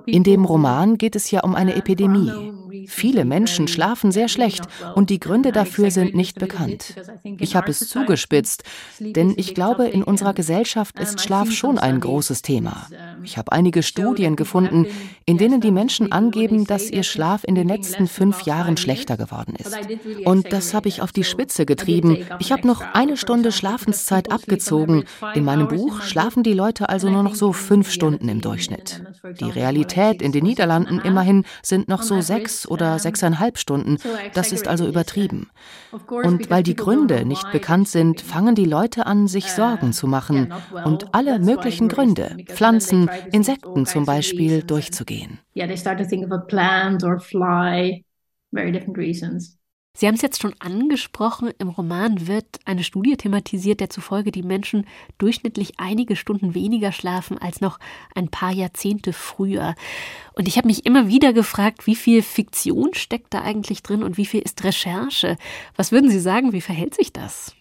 [0.07, 2.53] In dem Roman geht es ja um eine Epidemie.
[2.87, 6.95] Viele Menschen schlafen sehr schlecht und die Gründe dafür sind nicht bekannt.
[7.39, 8.63] Ich habe es zugespitzt,
[9.01, 12.87] denn ich glaube, in unserer Gesellschaft ist Schlaf schon ein großes Thema.
[13.25, 14.87] Ich habe einige Studien gefunden,
[15.25, 19.57] in denen die Menschen angeben, dass ihr Schlaf in den letzten fünf Jahren schlechter geworden
[19.57, 19.77] ist.
[20.25, 22.19] Und das habe ich auf die Spitze getrieben.
[22.39, 25.05] Ich habe noch eine Stunde Schlafenszeit abgezogen.
[25.35, 29.03] In meinem Buch schlafen die Leute also nur noch so fünf Stunden im Durchschnitt.
[29.41, 33.99] Die Realität in den Niederlanden immerhin sind noch so sechs oder sechseinhalb Stunden.
[34.35, 35.51] Das ist also übertrieben.
[36.09, 40.53] Und weil die Gründe nicht bekannt sind, fangen die Leute an, sich Sorgen zu machen
[40.85, 45.39] und alle möglichen Gründe, Pflanzen, Insekten zum Beispiel, durchzugehen.
[45.55, 48.05] Yeah, they start to think of a plant or fly,
[48.53, 49.56] very different reasons.
[49.97, 54.43] Sie haben es jetzt schon angesprochen, im Roman wird eine Studie thematisiert, der zufolge die
[54.43, 57.79] Menschen durchschnittlich einige Stunden weniger schlafen als noch
[58.15, 59.75] ein paar Jahrzehnte früher.
[60.35, 64.19] Und ich habe mich immer wieder gefragt, wie viel Fiktion steckt da eigentlich drin und
[64.19, 65.39] wie viel ist Recherche?
[65.77, 67.56] Was würden Sie sagen, wie verhält sich das?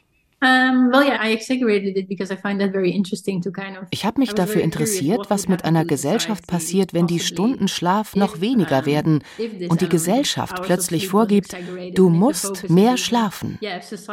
[3.92, 8.42] Ich habe mich dafür interessiert, was mit einer Gesellschaft passiert, wenn die Stunden Schlaf noch
[8.42, 9.24] weniger werden
[9.70, 11.56] und die Gesellschaft plötzlich vorgibt,
[11.94, 13.58] du musst mehr schlafen.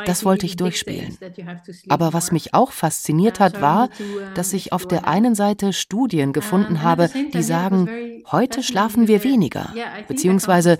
[0.06, 1.18] Das wollte ich durchspielen.
[1.88, 3.88] Aber was mich auch fasziniert hat, war,
[4.34, 7.88] dass ich auf der einen Seite Studien gefunden habe, die sagen,
[8.32, 9.72] heute schlafen wir weniger,
[10.08, 10.78] beziehungsweise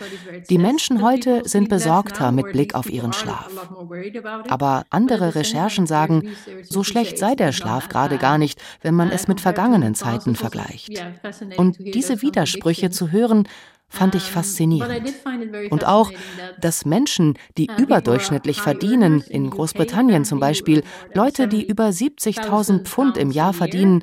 [0.50, 3.50] die Menschen heute sind besorgter mit Blick auf ihren Schlaf.
[4.48, 6.30] Aber andere Recherchen sagen,
[6.62, 11.04] so schlecht sei der Schlaf gerade gar nicht, wenn man es mit vergangenen Zeiten vergleicht.
[11.56, 13.46] Und diese Widersprüche zu hören,
[13.92, 15.14] fand ich faszinierend.
[15.70, 16.10] Und auch,
[16.60, 20.82] dass Menschen, die überdurchschnittlich verdienen, in Großbritannien zum Beispiel,
[21.14, 24.02] Leute, die über 70.000 Pfund im Jahr verdienen,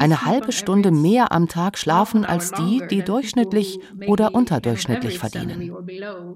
[0.00, 5.72] eine halbe Stunde mehr am Tag schlafen als die, die durchschnittlich oder unterdurchschnittlich verdienen.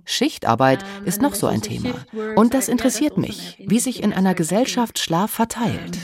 [0.04, 1.94] Schichtarbeit ist noch so ein Thema.
[2.36, 5.98] Und das interessiert mich, wie sich in einer Gesellschaft Schlaf verteilt.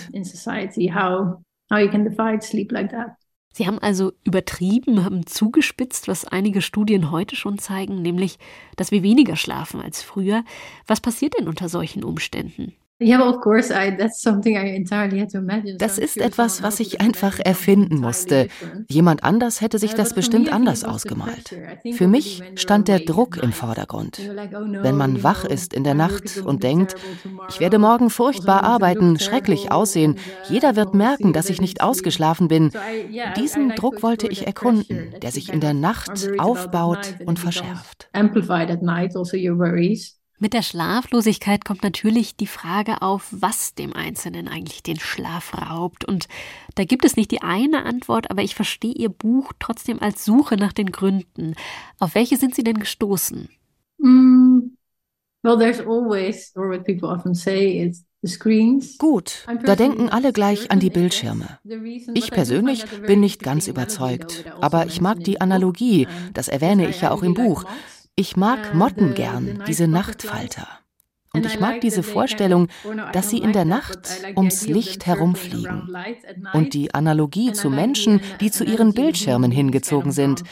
[3.56, 8.38] Sie haben also übertrieben, haben zugespitzt, was einige Studien heute schon zeigen, nämlich,
[8.76, 10.44] dass wir weniger schlafen als früher.
[10.86, 12.74] Was passiert denn unter solchen Umständen?
[15.78, 18.48] Das ist etwas, was ich einfach erfinden musste.
[18.88, 21.54] Jemand anders hätte sich das bestimmt anders ausgemalt.
[21.92, 24.18] Für mich stand der Druck im Vordergrund.
[24.18, 26.94] Oh Wenn man wach ist in der Nacht und denkt,
[27.50, 30.16] ich werde morgen furchtbar arbeiten, schrecklich aussehen,
[30.48, 32.72] jeder wird merken, dass ich nicht ausgeschlafen bin.
[33.36, 38.08] Diesen Druck wollte ich erkunden, der sich in der Nacht aufbaut und verschärft.
[40.38, 46.04] Mit der Schlaflosigkeit kommt natürlich die Frage auf, was dem Einzelnen eigentlich den Schlaf raubt.
[46.04, 46.28] Und
[46.74, 50.56] da gibt es nicht die eine Antwort, aber ich verstehe Ihr Buch trotzdem als Suche
[50.56, 51.54] nach den Gründen.
[51.98, 53.48] Auf welche sind Sie denn gestoßen?
[53.98, 54.76] Mm.
[55.42, 58.04] Well, there's always, or what people often say, is
[58.98, 61.58] Gut, da denken alle gleich an die Bildschirme.
[62.14, 67.12] Ich persönlich bin nicht ganz überzeugt, aber ich mag die Analogie, das erwähne ich ja
[67.12, 67.64] auch im Buch.
[68.18, 70.66] Ich mag Motten gern, diese Nachtfalter.
[71.34, 72.68] Und ich mag diese Vorstellung,
[73.12, 75.94] dass sie in der Nacht ums Licht herumfliegen.
[76.54, 80.44] Und die Analogie zu Menschen, die zu ihren Bildschirmen hingezogen sind,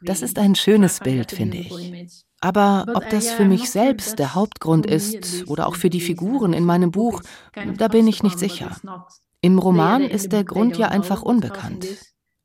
[0.00, 2.22] das ist ein schönes Bild, finde ich.
[2.40, 6.64] Aber ob das für mich selbst der Hauptgrund ist oder auch für die Figuren in
[6.64, 7.22] meinem Buch,
[7.76, 8.76] da bin ich nicht sicher.
[9.40, 11.84] Im Roman ist der Grund ja einfach unbekannt.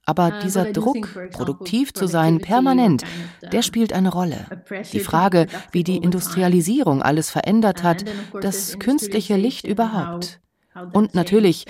[0.06, 3.04] Aber äh, dieser Druck, produktiv zu sein, permanent,
[3.52, 4.46] der spielt eine Rolle.
[4.92, 8.04] Die Frage, wie die Industrialisierung alles verändert hat,
[8.42, 10.42] das künstliche Licht überhaupt.
[10.92, 11.66] Und natürlich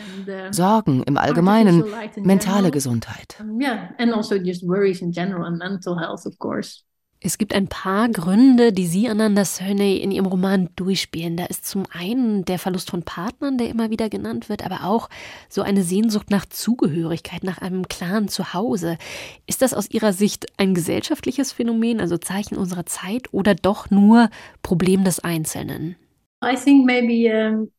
[0.51, 1.83] Sorgen im Allgemeinen,
[2.21, 3.37] mentale Gesundheit.
[3.39, 4.33] Also
[7.25, 11.37] es gibt ein paar Gründe, die Sie, Ananda Söney, in Ihrem Roman durchspielen.
[11.37, 15.09] Da ist zum einen der Verlust von Partnern, der immer wieder genannt wird, aber auch
[15.47, 18.97] so eine Sehnsucht nach Zugehörigkeit, nach einem klaren Zuhause.
[19.47, 24.29] Ist das aus Ihrer Sicht ein gesellschaftliches Phänomen, also Zeichen unserer Zeit, oder doch nur
[24.61, 25.95] Problem des Einzelnen?
[26.43, 27.69] I think maybe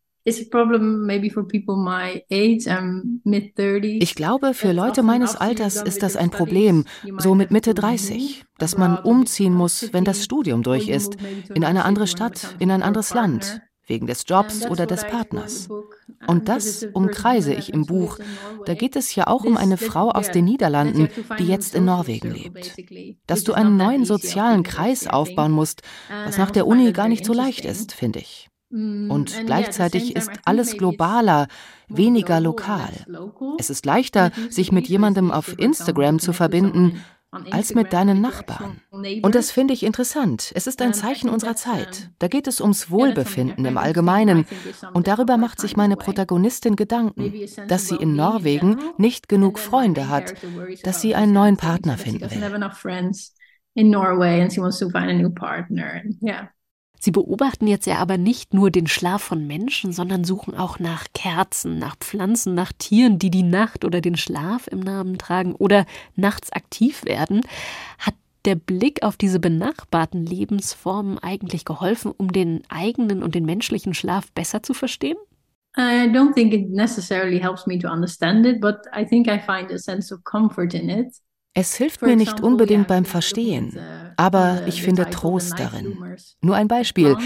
[4.00, 6.84] ich glaube, für Leute meines Alters ist das ein Problem,
[7.18, 11.16] so mit Mitte 30, dass man umziehen muss, wenn das Studium durch ist,
[11.54, 15.68] in eine andere Stadt, in ein anderes Land, wegen des Jobs oder des Partners.
[16.26, 18.18] Und das umkreise ich im Buch.
[18.64, 21.08] Da geht es ja auch um eine Frau aus den Niederlanden,
[21.38, 22.74] die jetzt in Norwegen lebt.
[23.26, 25.82] Dass du einen neuen sozialen Kreis aufbauen musst,
[26.24, 28.48] was nach der Uni gar nicht so leicht ist, finde ich.
[28.74, 31.46] Mm, Und gleichzeitig ist alles globaler,
[31.88, 32.92] weniger lokal.
[33.56, 37.00] Es ist leichter, sich mit jemandem auf Instagram zu verbinden,
[37.50, 38.80] als mit deinen Nachbarn.
[38.90, 40.52] Und das finde ich interessant.
[40.54, 42.10] Es ist ein Zeichen unserer Zeit.
[42.18, 44.46] Da geht es ums Wohlbefinden im Allgemeinen.
[44.92, 47.34] Und darüber macht sich meine Protagonistin Gedanken,
[47.68, 50.34] dass sie in Norwegen nicht genug Freunde hat,
[50.82, 52.50] dass sie einen neuen Partner finden will.
[57.04, 61.04] Sie beobachten jetzt ja aber nicht nur den Schlaf von Menschen, sondern suchen auch nach
[61.12, 65.84] Kerzen, nach Pflanzen, nach Tieren, die die Nacht oder den Schlaf im Namen tragen oder
[66.16, 67.42] nachts aktiv werden.
[67.98, 68.14] Hat
[68.46, 74.32] der Blick auf diese benachbarten Lebensformen eigentlich geholfen, um den eigenen und den menschlichen Schlaf
[74.32, 75.18] besser zu verstehen?
[75.76, 79.70] I don't think it necessarily helps me to understand it, but I think I find
[79.70, 81.08] a sense of comfort in it.
[81.56, 83.78] Es hilft mir nicht unbedingt beim Verstehen,
[84.16, 85.96] aber ich finde Trost darin.
[86.40, 87.16] Nur ein Beispiel.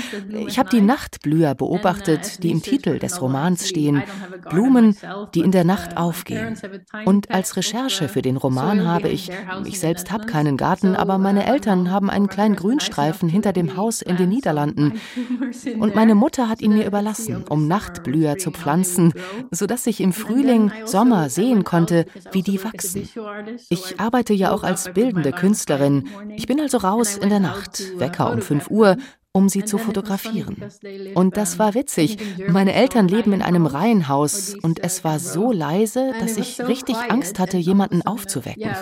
[0.47, 4.03] Ich habe die Nachtblüher beobachtet, die im Titel des Romans stehen.
[4.51, 4.97] Blumen,
[5.35, 6.59] die in der Nacht aufgehen.
[7.07, 9.31] Und als Recherche für den Roman habe ich,
[9.65, 14.03] ich selbst habe keinen Garten, aber meine Eltern haben einen kleinen Grünstreifen hinter dem Haus
[14.03, 15.01] in den Niederlanden.
[15.79, 19.15] Und meine Mutter hat ihn mir überlassen, um Nachtblüher zu pflanzen,
[19.51, 23.09] sodass ich im Frühling, Sommer sehen konnte, wie die wachsen.
[23.71, 26.09] Ich arbeite arbeite ja auch als bildende Künstlerin.
[26.35, 28.97] Ich bin also raus in der Nacht, Wecker um 5 Uhr,
[29.31, 30.57] um sie zu fotografieren.
[31.15, 32.19] Und das war witzig.
[32.49, 37.39] Meine Eltern leben in einem Reihenhaus und es war so leise, dass ich richtig Angst
[37.39, 38.73] hatte, jemanden aufzuwecken.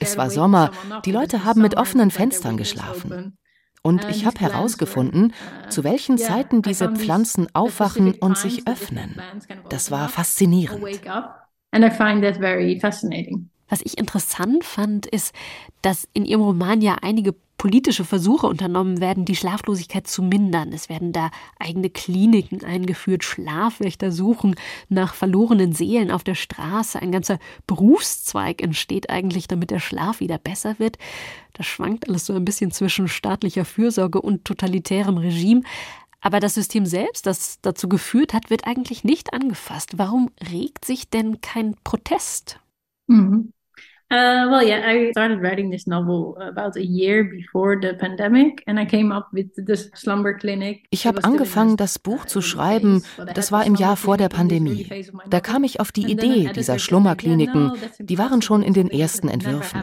[0.00, 0.70] Es war Sommer,
[1.04, 3.36] die Leute haben mit offenen Fenstern geschlafen.
[3.82, 5.34] Und ich habe herausgefunden,
[5.68, 9.20] zu welchen Zeiten diese Pflanzen aufwachen und sich öffnen.
[9.68, 10.82] Das war faszinierend.
[11.72, 13.50] And I find that very fascinating.
[13.68, 15.34] Was ich interessant fand, ist,
[15.82, 20.72] dass in ihrem Roman ja einige politische Versuche unternommen werden, die Schlaflosigkeit zu mindern.
[20.72, 24.54] Es werden da eigene Kliniken eingeführt, Schlafwächter suchen
[24.88, 27.02] nach verlorenen Seelen auf der Straße.
[27.02, 30.98] Ein ganzer Berufszweig entsteht eigentlich, damit der Schlaf wieder besser wird.
[31.52, 35.62] Das schwankt alles so ein bisschen zwischen staatlicher Fürsorge und totalitärem Regime.
[36.20, 39.98] Aber das System selbst, das dazu geführt hat, wird eigentlich nicht angefasst.
[39.98, 42.60] Warum regt sich denn kein Protest?
[43.08, 43.52] Mhm.
[44.10, 48.80] Uh, well, yeah, I started writing this novel about a year before the pandemic, and
[48.80, 50.86] I came up with the slumber clinic.
[50.88, 53.02] Ich habe angefangen, das Buch zu schreiben.
[53.34, 54.88] Das war im Jahr vor der Pandemie.
[55.28, 57.72] Da kam ich auf die Idee dieser Schlummerkliniken.
[57.98, 59.82] Die waren schon in den ersten Entwürfen.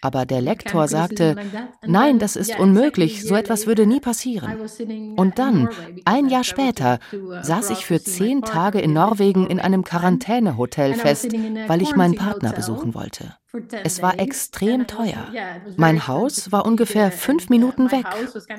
[0.00, 1.34] Aber der Lektor sagte,
[1.84, 4.60] nein, das ist unmöglich, so etwas würde nie passieren.
[5.16, 5.68] Und dann,
[6.04, 7.00] ein Jahr später,
[7.42, 11.32] saß ich für zehn Tage in Norwegen in einem Quarantänehotel fest,
[11.66, 13.34] weil ich meinen Partner besuchen wollte.
[13.84, 15.28] Es war extrem teuer.
[15.76, 18.06] Mein Haus war ungefähr fünf Minuten weg.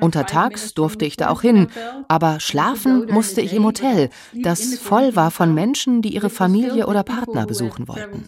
[0.00, 1.68] Untertags durfte ich da auch hin,
[2.08, 7.02] aber schlafen musste ich im Hotel, das voll war von Menschen, die ihre Familie oder
[7.02, 8.24] Partner besuchen wollten.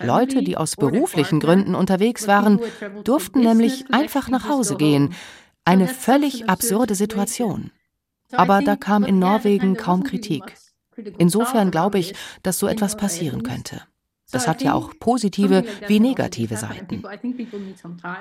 [0.00, 2.60] Leute, die aus beruflichen Gründen unterwegs waren,
[3.04, 5.14] durften nämlich einfach nach Hause gehen.
[5.64, 7.70] Eine völlig absurde Situation.
[8.32, 10.42] Aber da kam in Norwegen kaum Kritik.
[11.18, 13.82] Insofern glaube ich, dass so etwas passieren könnte.
[14.32, 17.02] Das hat ja auch positive wie negative Seiten.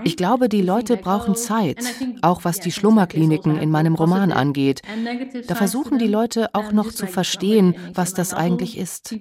[0.03, 1.79] Ich glaube, die Leute brauchen Zeit,
[2.21, 4.81] auch was die Schlummerkliniken in meinem Roman angeht.
[5.47, 9.15] Da versuchen die Leute auch noch zu verstehen, was das eigentlich ist.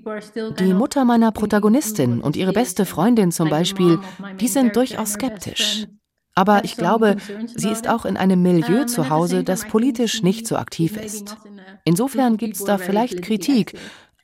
[0.59, 3.99] Die Mutter meiner Protagonistin und ihre beste Freundin zum Beispiel,
[4.41, 5.87] die sind durchaus skeptisch.
[6.35, 7.17] Aber ich glaube,
[7.55, 11.37] sie ist auch in einem Milieu zu Hause, das politisch nicht so aktiv ist.
[11.85, 13.75] Insofern gibt es da vielleicht Kritik,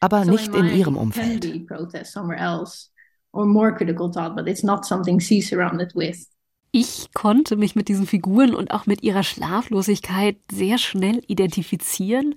[0.07, 1.45] aber nicht in ihrem Umfeld.
[6.71, 12.35] Ich konnte mich mit diesen Figuren und auch mit ihrer Schlaflosigkeit sehr schnell identifizieren,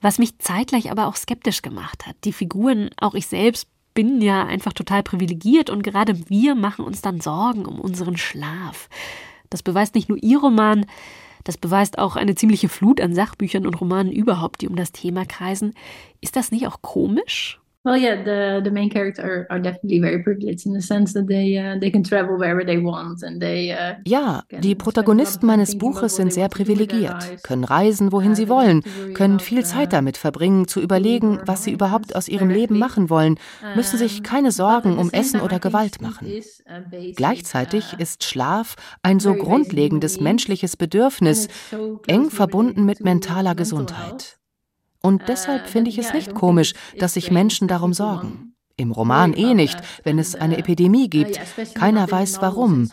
[0.00, 2.16] was mich zeitgleich aber auch skeptisch gemacht hat.
[2.24, 7.00] Die Figuren, auch ich selbst, bin ja einfach total privilegiert und gerade wir machen uns
[7.00, 8.88] dann Sorgen um unseren Schlaf.
[9.50, 10.84] Das beweist nicht nur ihr Roman,
[11.48, 15.24] das beweist auch eine ziemliche Flut an Sachbüchern und Romanen überhaupt, die um das Thema
[15.24, 15.72] kreisen.
[16.20, 17.58] Ist das nicht auch komisch?
[17.88, 21.26] Well, yeah, the the main characters are, are definitely very privileged in the sense that
[21.26, 23.72] they uh, they can travel wherever they want and they.
[23.72, 28.82] Uh, ja, die Protagonisten meines Buches sind sehr privilegiert, können reisen, wohin sie wollen,
[29.14, 33.38] können viel Zeit damit verbringen, zu überlegen, was sie überhaupt aus ihrem Leben machen wollen,
[33.74, 36.28] müssen sich keine Sorgen um Essen oder Gewalt machen.
[37.16, 41.48] Gleichzeitig ist Schlaf ein so grundlegendes menschliches Bedürfnis,
[42.06, 44.38] eng verbunden mit mentaler Gesundheit.
[45.02, 48.54] Und deshalb äh, finde ich es nicht komisch, dass sich Menschen darum sorgen.
[48.78, 51.40] Im Roman eh nicht, wenn es eine Epidemie gibt.
[51.74, 52.88] Keiner weiß warum.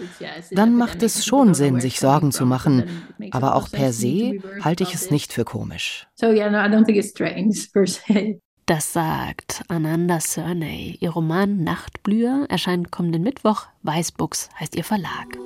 [0.51, 2.86] Dann macht es schon Sinn, sich Sorgen zu machen.
[3.30, 6.08] Aber auch per se halte ich es nicht für komisch.
[8.68, 10.97] Das sagt Ananda Sernay.
[10.99, 13.68] Ihr Roman Nachtblüher erscheint kommenden Mittwoch.
[13.84, 15.38] Weißbuchs heißt ihr Verlag.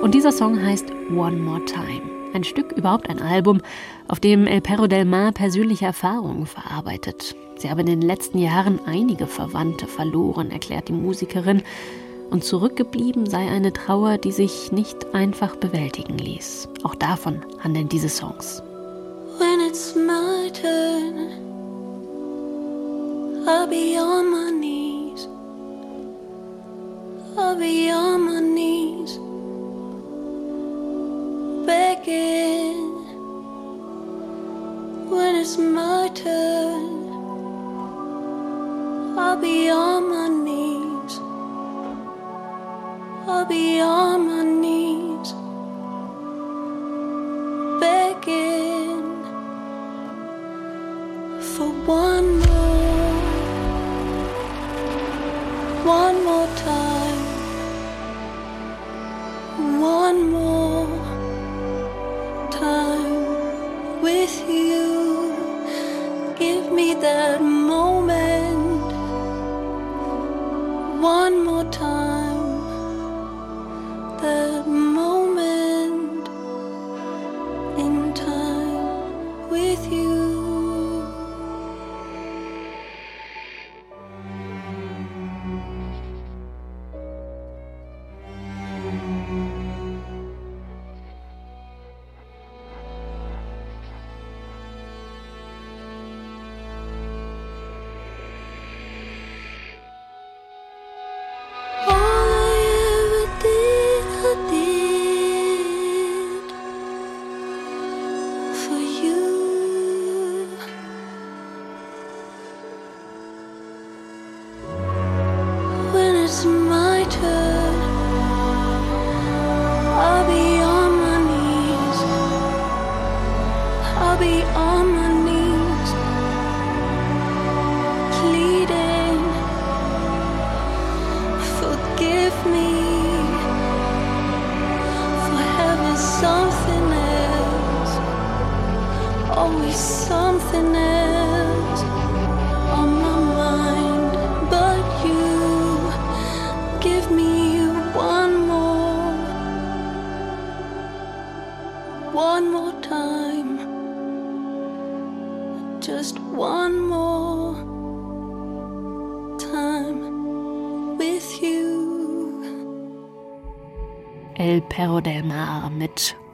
[0.00, 2.11] Und dieser Song heißt One More Time.
[2.34, 3.60] Ein Stück, überhaupt ein Album,
[4.08, 7.36] auf dem El Perro del Mar persönliche Erfahrungen verarbeitet.
[7.56, 11.62] Sie habe in den letzten Jahren einige Verwandte verloren, erklärt die Musikerin,
[12.30, 16.70] und zurückgeblieben sei eine Trauer, die sich nicht einfach bewältigen ließ.
[16.82, 18.62] Auch davon handeln diese Songs.
[19.38, 21.28] When it's my turn,
[23.46, 25.28] I'll be on my knees.
[27.36, 29.21] I'll be on my knees.
[31.66, 33.04] begging
[35.10, 37.02] when it's my turn.
[39.18, 41.18] I'll be on my knees.
[43.28, 45.32] I'll be on my knees.
[47.80, 49.02] Begging
[51.40, 52.51] for one more.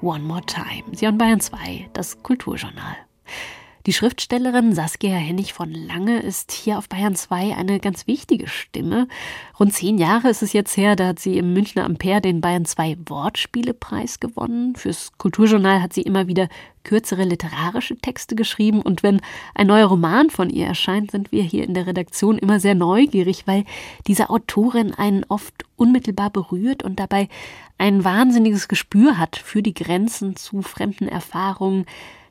[0.08, 0.84] One More Time.
[0.92, 2.96] Sie hören Bayern 2, das Kulturjournal.
[3.88, 9.08] Die Schriftstellerin Saskia Hennig von Lange ist hier auf Bayern 2 eine ganz wichtige Stimme.
[9.58, 12.66] Rund zehn Jahre ist es jetzt her, da hat sie im Münchner Ampere den Bayern
[12.66, 14.76] 2 Wortspielepreis gewonnen.
[14.76, 16.50] Fürs Kulturjournal hat sie immer wieder
[16.84, 19.22] kürzere literarische Texte geschrieben und wenn
[19.54, 23.46] ein neuer Roman von ihr erscheint, sind wir hier in der Redaktion immer sehr neugierig,
[23.46, 23.64] weil
[24.06, 27.30] diese Autorin einen oft unmittelbar berührt und dabei
[27.78, 31.86] ein wahnsinniges Gespür hat für die Grenzen zu fremden Erfahrungen,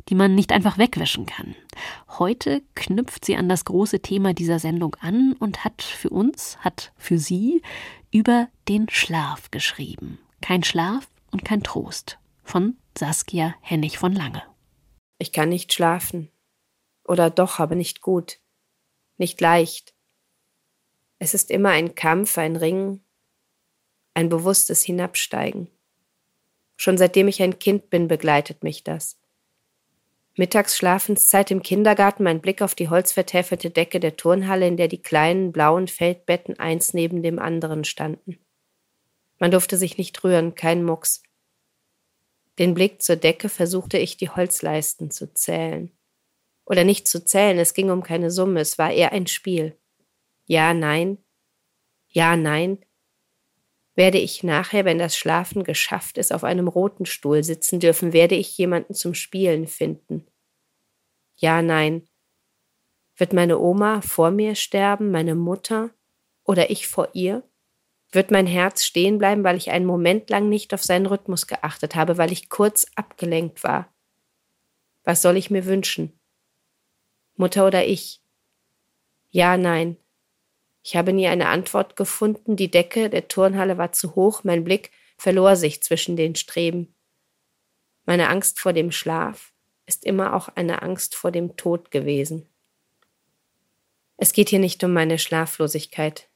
[0.10, 1.56] die man nicht einfach wegwischen kann.
[2.08, 6.94] Heute knüpft sie an das große Thema dieser Sendung an und hat für uns, hat
[6.98, 7.62] für sie
[8.12, 10.20] über den Schlaf geschrieben.
[10.42, 14.44] Kein Schlaf und kein Trost von Saskia Hennig von Lange.
[15.20, 16.30] Ich kann nicht schlafen.
[17.04, 18.40] Oder doch, aber nicht gut.
[19.18, 19.94] Nicht leicht.
[21.20, 23.04] Es ist immer ein Kampf, ein Ringen,
[24.14, 25.70] ein bewusstes Hinabsteigen.
[26.76, 29.18] Schon seitdem ich ein Kind bin, begleitet mich das.
[30.38, 35.52] Mittagsschlafenszeit im Kindergarten, mein Blick auf die holzvertäfelte Decke der Turnhalle, in der die kleinen
[35.52, 38.38] blauen Feldbetten eins neben dem anderen standen.
[39.40, 41.24] Man durfte sich nicht rühren, kein Mucks.
[42.60, 45.92] Den Blick zur Decke versuchte ich, die Holzleisten zu zählen.
[46.66, 49.78] Oder nicht zu zählen, es ging um keine Summe, es war eher ein Spiel.
[50.46, 51.18] Ja, nein.
[52.10, 52.80] Ja, nein.
[53.98, 58.36] Werde ich nachher, wenn das Schlafen geschafft ist, auf einem roten Stuhl sitzen dürfen, werde
[58.36, 60.28] ich jemanden zum Spielen finden.
[61.36, 62.08] Ja, nein.
[63.16, 65.90] Wird meine Oma vor mir sterben, meine Mutter
[66.44, 67.42] oder ich vor ihr?
[68.12, 71.96] Wird mein Herz stehen bleiben, weil ich einen Moment lang nicht auf seinen Rhythmus geachtet
[71.96, 73.92] habe, weil ich kurz abgelenkt war?
[75.06, 76.20] Was soll ich mir wünschen?
[77.36, 78.22] Mutter oder ich?
[79.32, 79.98] Ja, nein.
[80.88, 84.92] Ich habe nie eine Antwort gefunden, die Decke der Turnhalle war zu hoch, mein Blick
[85.18, 86.96] verlor sich zwischen den Streben.
[88.06, 89.52] Meine Angst vor dem Schlaf
[89.86, 92.48] ist immer auch eine Angst vor dem Tod gewesen.
[94.16, 96.30] Es geht hier nicht um meine Schlaflosigkeit.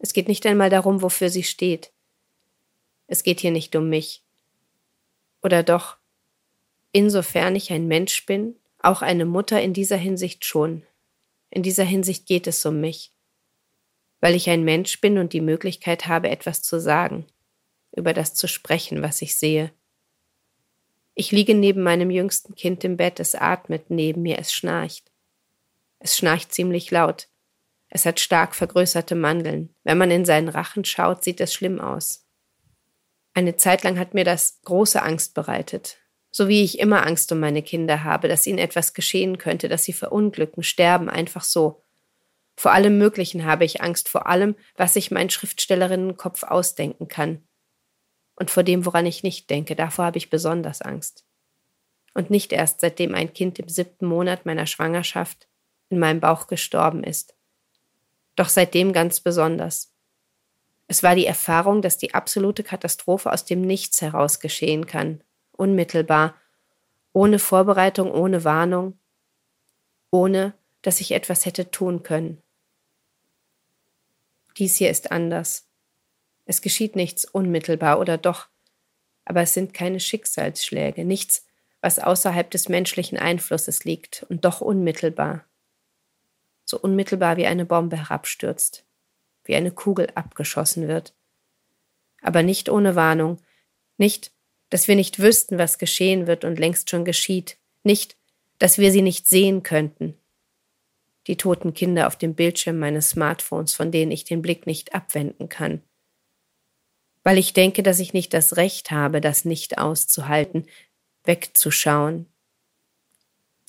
[0.00, 1.92] Es geht nicht einmal darum, wofür sie steht.
[3.06, 4.24] Es geht hier nicht um mich.
[5.42, 5.96] Oder doch,
[6.90, 10.82] insofern ich ein Mensch bin, auch eine Mutter in dieser Hinsicht schon.
[11.50, 13.12] In dieser Hinsicht geht es um mich
[14.20, 17.26] weil ich ein Mensch bin und die Möglichkeit habe, etwas zu sagen,
[17.96, 19.72] über das zu sprechen, was ich sehe.
[21.14, 25.10] Ich liege neben meinem jüngsten Kind im Bett, es atmet neben mir, es schnarcht.
[25.98, 27.28] Es schnarcht ziemlich laut.
[27.88, 29.74] Es hat stark vergrößerte Mandeln.
[29.82, 32.24] Wenn man in seinen Rachen schaut, sieht es schlimm aus.
[33.34, 35.98] Eine Zeit lang hat mir das große Angst bereitet.
[36.30, 39.84] So wie ich immer Angst um meine Kinder habe, dass ihnen etwas geschehen könnte, dass
[39.84, 41.82] sie verunglücken, sterben, einfach so.
[42.60, 47.48] Vor allem Möglichen habe ich Angst, vor allem, was sich mein Schriftstellerinnenkopf ausdenken kann.
[48.34, 51.24] und vor dem, woran ich nicht denke, davor habe ich besonders Angst.
[52.12, 55.48] Und nicht erst seitdem ein Kind im siebten Monat meiner Schwangerschaft
[55.88, 57.34] in meinem Bauch gestorben ist.
[58.36, 59.94] Doch seitdem ganz besonders.
[60.86, 66.34] Es war die Erfahrung, dass die absolute Katastrophe aus dem Nichts heraus geschehen kann, unmittelbar,
[67.14, 68.98] ohne Vorbereitung, ohne Warnung,
[70.10, 70.52] ohne
[70.82, 72.42] dass ich etwas hätte tun können.
[74.60, 75.66] Dies hier ist anders.
[76.44, 78.48] Es geschieht nichts unmittelbar oder doch,
[79.24, 81.46] aber es sind keine Schicksalsschläge, nichts,
[81.80, 85.46] was außerhalb des menschlichen Einflusses liegt und doch unmittelbar.
[86.66, 88.84] So unmittelbar wie eine Bombe herabstürzt,
[89.44, 91.14] wie eine Kugel abgeschossen wird.
[92.20, 93.40] Aber nicht ohne Warnung,
[93.96, 94.30] nicht,
[94.68, 98.18] dass wir nicht wüssten, was geschehen wird und längst schon geschieht, nicht,
[98.58, 100.19] dass wir sie nicht sehen könnten.
[101.30, 105.48] Die toten Kinder auf dem Bildschirm meines Smartphones, von denen ich den Blick nicht abwenden
[105.48, 105.82] kann
[107.22, 110.66] weil ich denke, dass ich nicht das Recht habe, das nicht auszuhalten,
[111.24, 112.26] wegzuschauen.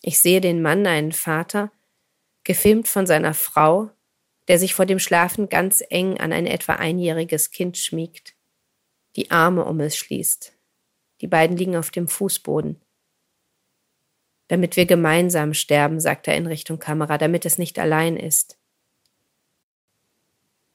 [0.01, 1.72] Ich sehe den Mann, einen Vater,
[2.43, 3.91] gefilmt von seiner Frau,
[4.47, 8.36] der sich vor dem Schlafen ganz eng an ein etwa einjähriges Kind schmiegt,
[9.16, 10.53] die Arme um es schließt.
[11.20, 12.82] Die beiden liegen auf dem Fußboden.
[14.52, 18.58] Damit wir gemeinsam sterben, sagt er in Richtung Kamera, damit es nicht allein ist.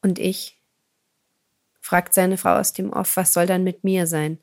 [0.00, 0.58] Und ich,
[1.82, 4.38] fragt seine Frau aus dem Off, was soll dann mit mir sein?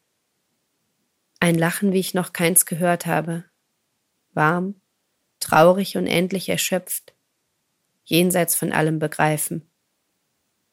[1.40, 3.44] Ein Lachen, wie ich noch keins gehört habe.
[4.34, 4.76] Warm,
[5.40, 7.16] traurig und endlich erschöpft,
[8.04, 9.68] jenseits von allem Begreifen.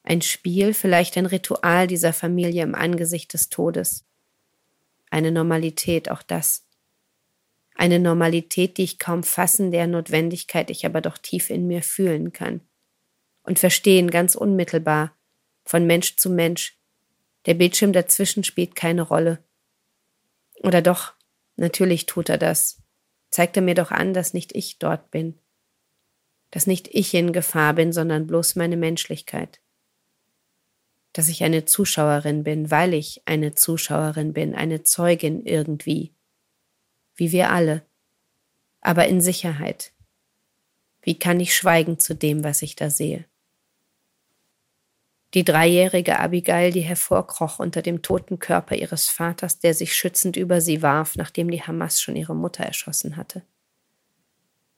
[0.02, 4.04] Ein Spiel, vielleicht ein Ritual dieser Familie im Angesicht des Todes.
[5.08, 6.66] Eine Normalität, auch das.
[7.80, 12.30] Eine Normalität, die ich kaum fassen, der Notwendigkeit ich aber doch tief in mir fühlen
[12.30, 12.60] kann.
[13.42, 15.16] Und verstehen ganz unmittelbar,
[15.64, 16.78] von Mensch zu Mensch.
[17.46, 19.42] Der Bildschirm dazwischen spielt keine Rolle.
[20.62, 21.14] Oder doch,
[21.56, 22.82] natürlich tut er das.
[23.30, 25.38] Zeigt er mir doch an, dass nicht ich dort bin.
[26.50, 29.62] Dass nicht ich in Gefahr bin, sondern bloß meine Menschlichkeit.
[31.14, 36.12] Dass ich eine Zuschauerin bin, weil ich eine Zuschauerin bin, eine Zeugin irgendwie.
[37.20, 37.84] Wie wir alle.
[38.80, 39.92] Aber in Sicherheit.
[41.02, 43.26] Wie kann ich schweigen zu dem, was ich da sehe?
[45.34, 50.62] Die dreijährige Abigail, die hervorkroch unter dem toten Körper ihres Vaters, der sich schützend über
[50.62, 53.42] sie warf, nachdem die Hamas schon ihre Mutter erschossen hatte.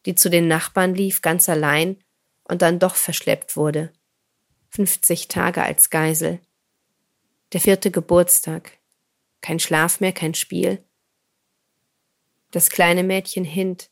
[0.04, 2.02] Die zu den Nachbarn lief, ganz allein,
[2.42, 3.92] und dann doch verschleppt wurde.
[4.70, 6.40] 50 Tage als Geisel.
[7.52, 8.78] Der vierte Geburtstag.
[9.42, 10.84] Kein Schlaf mehr, kein Spiel.
[12.52, 13.90] Das kleine Mädchen Hind.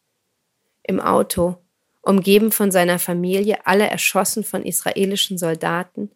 [0.83, 1.57] Im Auto,
[2.03, 6.11] umgeben von seiner Familie, alle erschossen von israelischen Soldaten,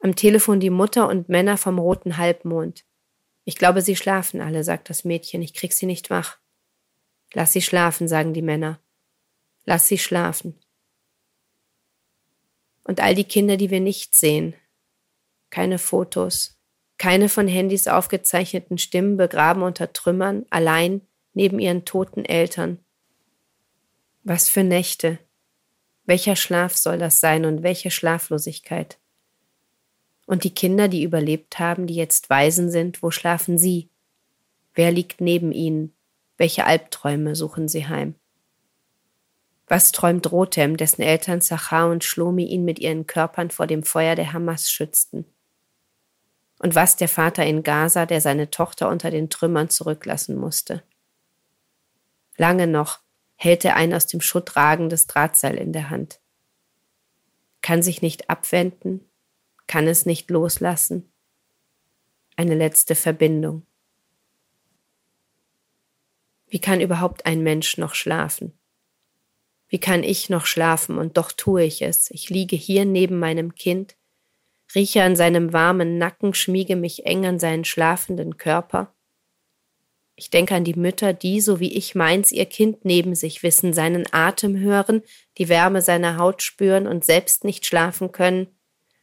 [0.00, 2.84] am Telefon die Mutter und Männer vom roten Halbmond.
[3.44, 5.40] Ich glaube, sie schlafen alle, sagt das Mädchen.
[5.40, 6.38] Ich krieg sie nicht wach.
[7.32, 8.80] Lass sie schlafen, sagen die Männer.
[9.64, 10.60] Lass sie schlafen.
[12.84, 14.54] Und all die Kinder, die wir nicht sehen.
[15.48, 16.58] Keine Fotos,
[16.98, 21.00] keine von Handys aufgezeichneten Stimmen begraben unter Trümmern, allein
[21.34, 22.78] neben ihren toten Eltern.
[24.22, 25.18] Was für Nächte.
[26.06, 28.98] Welcher Schlaf soll das sein und welche Schlaflosigkeit?
[30.26, 33.90] Und die Kinder, die überlebt haben, die jetzt Waisen sind, wo schlafen sie?
[34.74, 35.94] Wer liegt neben ihnen?
[36.36, 38.14] Welche Albträume suchen sie heim?
[39.66, 44.14] Was träumt Rotem, dessen Eltern Zachar und Shlomi ihn mit ihren Körpern vor dem Feuer
[44.14, 45.24] der Hamas schützten?
[46.58, 50.82] Und was der Vater in Gaza, der seine Tochter unter den Trümmern zurücklassen musste?
[52.36, 53.00] Lange noch
[53.36, 56.20] hält er ein aus dem Schutt ragendes Drahtseil in der Hand.
[57.62, 59.08] Kann sich nicht abwenden,
[59.66, 61.10] kann es nicht loslassen.
[62.36, 63.66] Eine letzte Verbindung.
[66.48, 68.52] Wie kann überhaupt ein Mensch noch schlafen?
[69.68, 72.08] Wie kann ich noch schlafen und doch tue ich es?
[72.12, 73.96] Ich liege hier neben meinem Kind,
[74.72, 78.93] rieche an seinem warmen Nacken, schmiege mich eng an seinen schlafenden Körper.
[80.16, 83.72] Ich denke an die Mütter, die, so wie ich meins, ihr Kind neben sich wissen,
[83.72, 85.02] seinen Atem hören,
[85.38, 88.46] die Wärme seiner Haut spüren und selbst nicht schlafen können,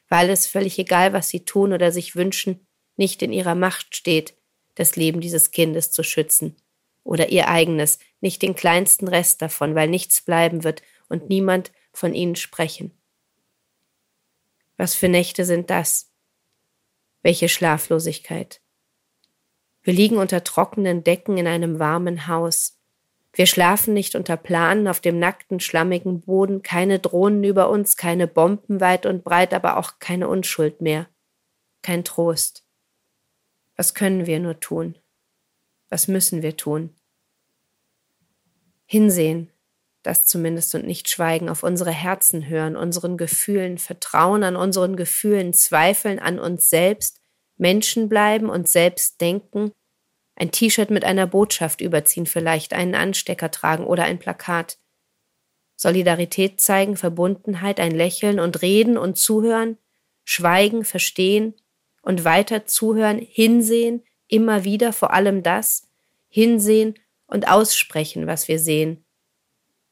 [0.07, 4.35] weil es völlig egal, was sie tun oder sich wünschen, nicht in ihrer Macht steht,
[4.75, 6.55] das Leben dieses Kindes zu schützen
[7.03, 12.13] oder ihr eigenes, nicht den kleinsten Rest davon, weil nichts bleiben wird und niemand von
[12.13, 12.91] ihnen sprechen.
[14.77, 16.11] Was für Nächte sind das?
[17.21, 18.61] Welche Schlaflosigkeit?
[19.83, 22.77] Wir liegen unter trockenen Decken in einem warmen Haus.
[23.33, 28.27] Wir schlafen nicht unter Planen auf dem nackten, schlammigen Boden, keine Drohnen über uns, keine
[28.27, 31.07] Bomben weit und breit, aber auch keine Unschuld mehr,
[31.81, 32.65] kein Trost.
[33.75, 34.97] Was können wir nur tun?
[35.89, 36.93] Was müssen wir tun?
[38.85, 39.49] Hinsehen,
[40.03, 45.53] das zumindest und nicht schweigen, auf unsere Herzen hören, unseren Gefühlen vertrauen, an unseren Gefühlen
[45.53, 47.20] zweifeln, an uns selbst,
[47.61, 49.71] Menschen bleiben, uns selbst denken,
[50.35, 54.79] ein T-Shirt mit einer Botschaft überziehen vielleicht, einen Anstecker tragen oder ein Plakat.
[55.75, 59.77] Solidarität zeigen, Verbundenheit, ein Lächeln und reden und zuhören,
[60.23, 61.53] schweigen, verstehen
[62.01, 65.87] und weiter zuhören, hinsehen, immer wieder vor allem das,
[66.29, 66.95] hinsehen
[67.27, 69.05] und aussprechen, was wir sehen,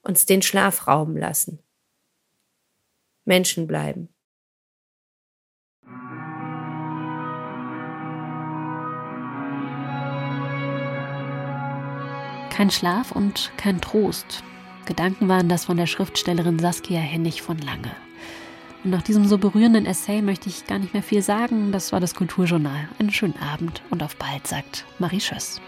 [0.02, 1.60] uns den Schlaf rauben lassen.
[3.26, 4.10] Menschen bleiben.
[12.60, 14.44] Kein Schlaf und kein Trost.
[14.86, 17.96] Gedanken waren das von der Schriftstellerin Saskia Hennig von Lange.
[18.84, 21.72] Und nach diesem so berührenden Essay möchte ich gar nicht mehr viel sagen.
[21.72, 22.90] Das war das Kulturjournal.
[23.00, 25.62] Einen schönen Abend und auf bald, sagt Marie Schöss.